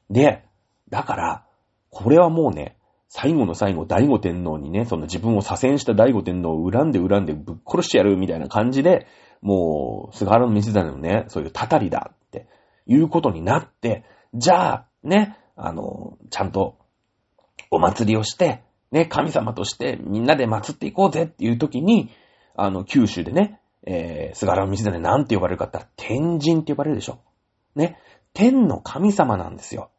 [0.09, 0.45] で、
[0.89, 1.47] だから、
[1.91, 2.77] これはもうね、
[3.09, 9.07] 最後の最後、醍醐天皇にね、その自分を左遷した醍醐天皇を恨んで恨んでぶっ殺してやるみたいな感じで、
[9.43, 12.47] もう、菅原道真のね、そういうたたりだって
[12.87, 16.79] いうことになって、じゃあ、ね、あの、ちゃんと
[17.71, 22.11] お祭りをして、ね、神様としてみんなで祭っていこうぜっていう時に、
[22.55, 27.21] あの、九州でね、えー、菅原道真なんて呼ばれるかって言ったら、天神って呼ばれるでしょ。
[27.75, 27.99] ね。
[28.33, 29.91] 天の神様なんですよ。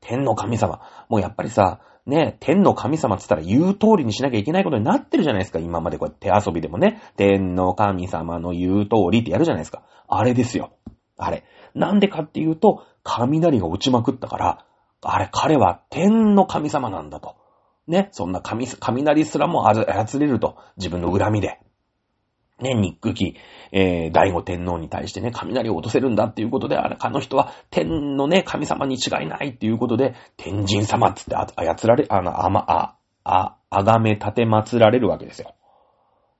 [0.00, 0.80] 天の神様。
[1.08, 5.58] もうやっぱりさ、ね、天の神様って言ったら言う通りにしなきゃいけないことになってるじゃないですか。
[5.58, 9.82] 今までこうやって手遊びでもね、天の神様の言う通りってやるじゃないですか。
[10.08, 10.70] あれですよ。
[11.18, 11.44] あれ。
[11.74, 14.64] なんでかっていうと、雷が落ちまくったから、
[15.02, 17.36] あれ、彼は天の神様なんだと。
[17.88, 20.56] ね、そんな神、雷すらも操れると。
[20.76, 21.60] 自分の恨みで。
[22.60, 23.36] ね、ニックキ、
[23.70, 35.54] えー、大悟天皇に対してね、雷を落とせるんだっていうことで、あれ、あの人は天のね、神様に違いないっていうことで、天神様っつってあ操られ、あの、あま、あ、あ、あがめ立て祀られるわけですよ。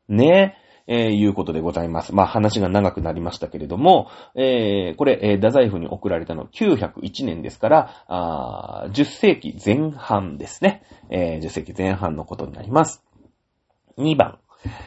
[0.08, 0.56] ね、
[0.86, 2.14] えー、いうことでございます。
[2.14, 10.82] まあ、話が長くなりましたけれども、えー、これ、えー、太宰府に送られたの901年ですから、あ10世紀前半ですね。
[11.10, 13.02] えー、10世紀前半のことになります。
[13.98, 14.38] 2番。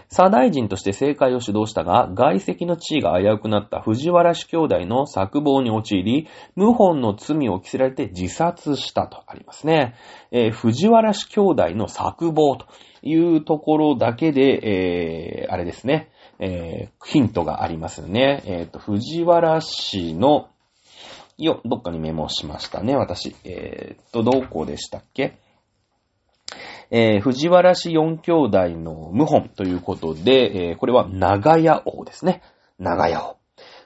[0.10, 9.96] 左大臣として政界を主導したが、外籍の地位が危うくなった藤原氏兄弟の作謀に陥り、謀反の罪を着せられて自殺したとありますね。
[10.32, 12.68] えー、藤原氏兄弟の作謀と
[13.02, 16.10] いうところだけで、えー、あれですね、
[16.40, 18.44] えー、ヒントがありますね。
[18.46, 20.50] えっ、と、藤原氏の、
[21.38, 23.36] よ、どっかにメモしましたね、私。
[23.44, 25.38] えっ、と、どこでしたっけ？
[26.92, 32.42] えー、藤原氏四兄弟の謀反ということで、えー、これは長屋王ですね。
[32.80, 33.38] 長屋王。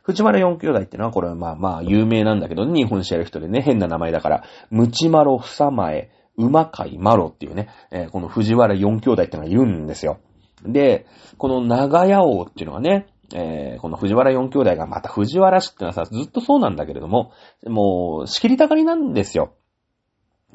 [0.04, 10.20] 藤原四兄弟ってのは、これはまあまあ有名なんだけど、日本史やる人でね、変な名前だから、ムチマロ、フサマエ、馬飼マロっていうね、えー、この藤原四兄弟ってのがいるんですよ。
[10.66, 11.06] で、
[11.38, 17.32] この長屋王っていうのはね、えー、この藤原四兄弟がまた藤原氏ってのはさ、ずっとそうなんだけれども、
[17.66, 19.54] もう、仕切りたがりなんですよ。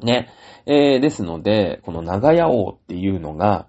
[0.02, 0.28] ね。
[0.66, 3.68] えー、ですので、この長屋王っていうのが、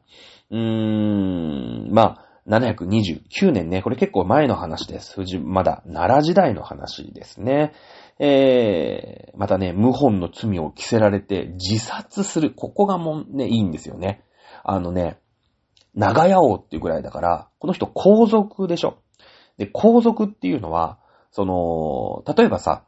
[0.52, 5.16] うーん、まあ、729年ね、これ結構前の話です。
[5.40, 7.74] まだ奈良時代の話ですね。
[8.18, 12.52] えー、またね、謀反の罪を着せられて自殺する。
[12.52, 14.24] ここがもうね、いいんですよね。
[14.64, 15.20] あのね、
[15.94, 18.98] 長屋王っていうぐらいだから、この人皇族でしょ。
[19.58, 21.00] で、皇族っていうのは、
[21.32, 22.84] その、例えばさ、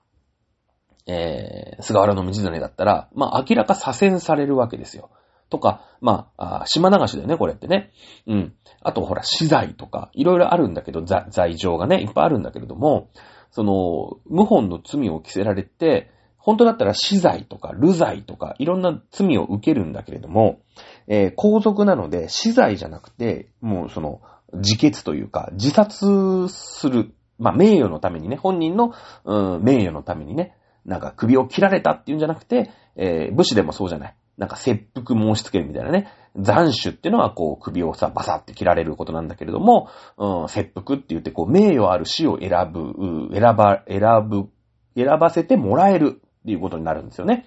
[1.08, 5.10] えー、菅原道真だったら、まあ、明らか左遷されるわけですよ。
[5.50, 7.92] とか、まあ、あ島流しだよね、これってね。
[8.26, 8.54] うん。
[8.82, 13.10] あと、ほら、資材とか、いろいろあるんだけど、罪状がね、いっぱいあるんだけれども、
[13.52, 20.62] その、謀反の罪を着せられて、本当だったら死罪とか、流罪とか、いろんな罪を受けるんだけれども、
[21.08, 24.22] えー、皇族なので、死罪じゃなくて、もうその、
[24.54, 27.14] 自決というか、自殺する。
[27.38, 28.94] まあ、名誉のためにね、本人の、
[29.26, 34.16] うん、名誉のためにね、なんか首を切られたっていうんじゃなくて、えー、武士でもそうじゃない。
[34.38, 36.08] なんか切腹申し付けるみたいなね。
[36.36, 44.50] 斬首っていうのはこう首をさ、バサって切られることなんだけれども、うん、切腹って言ってこう名誉ある死を選ぶ、選ば、選ぶ、
[44.96, 47.46] 選ばせてもらえるっていうことになるんですよね。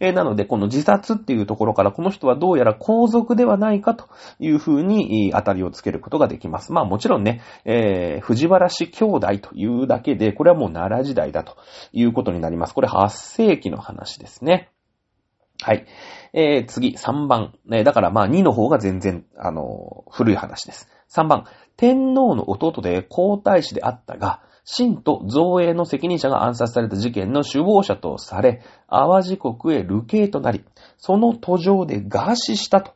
[0.00, 6.70] えー、なので、この自殺っていうところから、この人はどうやら皇族ではないかというふうに、当たりをつけることができます。
[6.70, 11.56] まあもちろんね、えー、藤原氏兄弟というだけで、これはもう奈良時代だと
[11.92, 12.74] いうことになります。
[12.74, 14.70] これ8世紀の話ですね。
[15.62, 15.86] はい。
[16.34, 17.54] えー、次、3番。
[17.64, 20.90] ね、だからまあ2の方が全然、あの古い話です。
[21.10, 21.44] 3番。
[21.78, 30.64] 天皇の弟で皇太子であったが、神と造営の責任者が暗殺された事件の首謀者とされ、淡路国へ流刑となり、
[30.96, 32.92] その途上で餓死したと。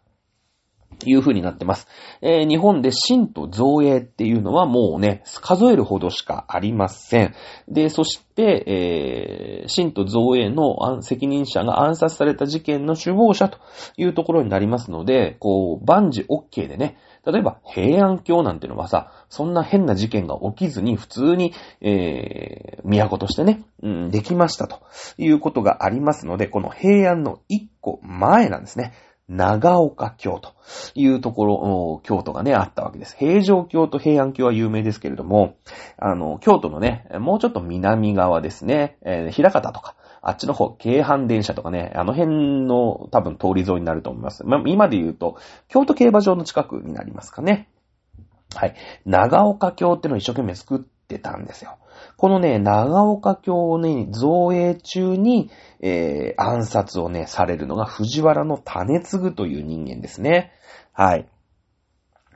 [1.07, 1.87] いう風になってます。
[2.23, 7.35] えー、日本で神と造営っていうのはもうね、数えるほどしかありません。
[7.69, 13.59] で、そして、えー、神と造営の責任者が暗殺された事件の首謀者と
[13.97, 16.97] いうところになりますので、こう、万事 OK でね、
[17.31, 21.53] 例えば平安京なんてのはさ、そんな変な事件が起きずに普通に、
[21.83, 24.81] えー、都としてね、うん、できましたと
[25.19, 28.95] いうことがありますので、この平安の一個前なんですね。
[29.29, 30.55] 長岡京と
[30.95, 33.15] いうところ、京都がね、あったわけです。
[33.19, 35.57] 平城京と平安京は有名ですけれども、
[35.99, 39.97] あの、京都のね、もうちょっと南側ですね、えー、平方とか、
[40.29, 44.45] あっちの方、京阪電車とかね、あの辺の多分通り沿いになると思います。
[44.45, 47.71] まあ、今で言うと、京都競馬場の近くになりますかね。
[48.55, 48.75] はい。
[49.07, 51.79] 長岡京ってのを一生懸命作ってたんですよ。
[52.19, 55.51] このね、長岡京をね、造営中に、
[55.81, 60.53] えー、暗殺をね、されるのが藤原の種継ぐという人間ですね。
[60.93, 61.27] はい。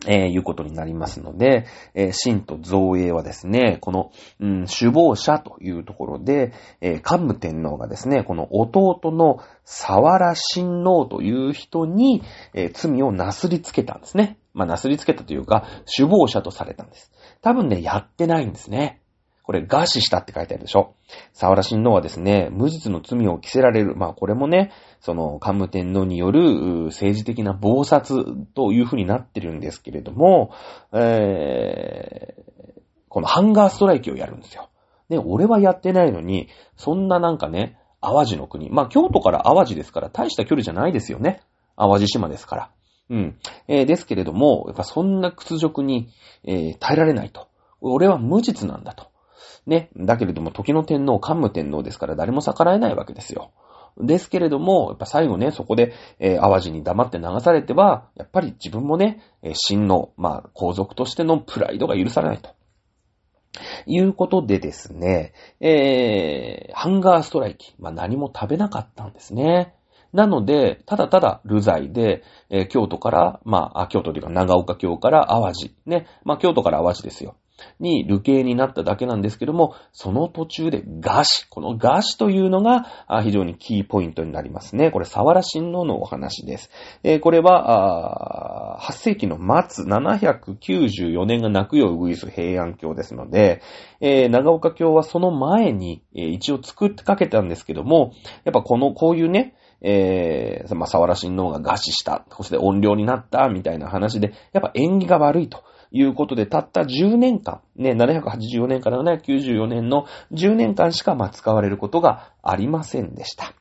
[0.06, 12.22] えー、いうことになりますので、えー、神と造営はですね、この、うん、首謀者というところで、えー、桓武天皇がですね、この弟の沢良親王という人に、
[12.54, 14.38] えー、罪をなすりつけたんですね。
[14.54, 17.10] まあ、なすりつけたというか、首謀者とされたんです。
[17.40, 19.00] 多分ね、やってないんですね。
[19.44, 20.94] これ、餓死したって書いてあるでしょ。
[21.32, 23.96] 沢良親王はですね、無実の罪を着せられる。
[23.96, 24.70] まあ、これもね、
[25.02, 28.24] その、桓武天皇による政治的な暴殺
[28.54, 30.52] というふうになってるんですけれども、
[30.92, 34.70] えー、このハンガーストライキをやるんですよ。
[35.08, 38.70] ね、俺はやってないのに、そんななんかね、淡路の国。
[38.70, 41.42] まあ、京都から淡路ですから、大した距離じゃないですよね。
[41.76, 42.70] 淡路島ですから。
[43.10, 43.38] うん。
[43.66, 46.10] えー、ですけれども、やっぱそんな屈辱に、
[46.44, 47.48] えー、耐えられないと。
[47.80, 49.06] 俺は無実なんだと。
[49.66, 49.90] ね。
[49.96, 53.50] だけれども、時の天皇、桓武天皇ですから誰も逆らえないわけですよ。
[53.98, 62.50] ですけれども、やっぱ最後ね、そこで、えー、淡路に黙って流されては、やっぱり自分もね、え、真の、まあ、皇族としてのプライドが許されないと。
[63.86, 67.74] いうことでですね、えー、ハンガーストライキ。
[67.78, 69.74] まあ、何も食べなかったんですね。
[70.12, 75.74] なので、ただただ流罪で、えー、京都から、まあ、京都というか長岡京から淡路。
[75.86, 76.06] ね。
[76.24, 77.36] まあ、京都から淡路ですよ。
[77.80, 81.48] に流刑になっただけなんですけども、その途中で餓死。
[81.48, 82.86] この餓死というのが
[83.22, 84.90] 非常にキーポイントになりますね。
[84.90, 86.70] これ、沢良親王のお話です。
[87.02, 93.62] えー、これは、8世紀の末、794年が泣くようウグイス平安京ですので、
[94.00, 98.12] えー、長岡京はその前に、えー、一応作ってかけたんですけども、
[98.44, 105.64] やっぱこの、こういうね、えー、まあ、沢良親王が餓死した、そして怨霊になった、みたいな話で、やっぱ縁起が悪いと。
[105.92, 113.52] いうことで、たった10年間、ね、784年から794年の10年間しか、ま使われることがありませんでした。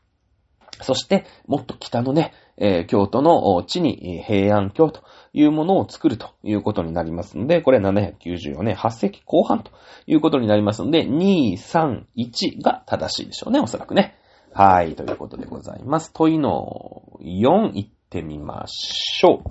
[0.81, 5.03] そして、もっと北のね、えー、京都の地に平安京と
[5.33, 9.71] いうものを作るということになりますので、これ794年、8世紀後半と
[10.07, 14.15] いうことになりますので、2、3、1が正しいでしょうね、おそらくね。
[14.53, 16.11] はい、ということでございます。
[16.13, 19.49] 問いの4いってみましょう。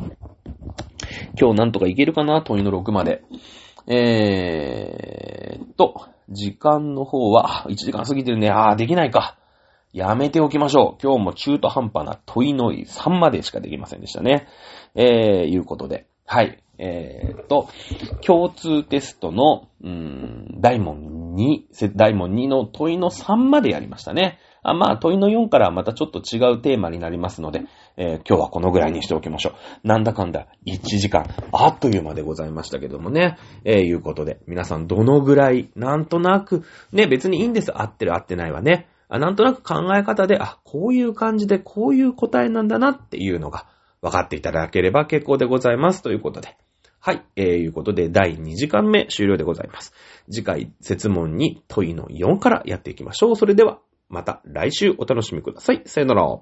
[1.41, 2.43] 今日なんとかいけるかな？
[2.43, 3.23] 問いの6まで。
[3.87, 8.51] えーっと、時間の方は、1時間過ぎてるね。
[8.51, 9.39] あー、できないか。
[9.95, 11.03] やめておきましょう。
[11.03, 14.47] 今日も中途半端な問いの3までしかできませんでしたね。
[14.95, 16.07] えー、いうことで。
[16.27, 16.63] はい。
[16.77, 17.69] えー、っと、
[18.21, 24.39] 共通テストの、うーん、大問2、大問2の問いの3までやりましたね。
[24.63, 27.63] あまあ、問いの4からまたちょっと違うテーマになりますので、
[27.97, 29.55] えー、今日はこのぐらいにしておきましょ
[29.85, 29.89] う。
[29.89, 33.39] なんだかんだ1時間、あっという間でございましたけどもね。
[33.65, 37.73] えー、いうことで、皆さんどのぐらい、なんとなく、ね、別にいいんです。
[37.77, 38.89] 合ってる合ってないはね。
[39.09, 43.67] あなんとなく考え方で、あ、こういう感じでこういう答えなんだなっていうのが
[44.03, 46.57] 分かっていただければ結構でございますということで。
[47.01, 47.25] はい。
[47.35, 49.95] えー、いうことで、第2時間目終了でございます。
[50.31, 53.37] 次回、説問に問いの4からやっていきましょう。
[53.37, 53.79] それでは。
[54.11, 55.83] また来週お楽しみください。
[55.87, 56.39] さよなら。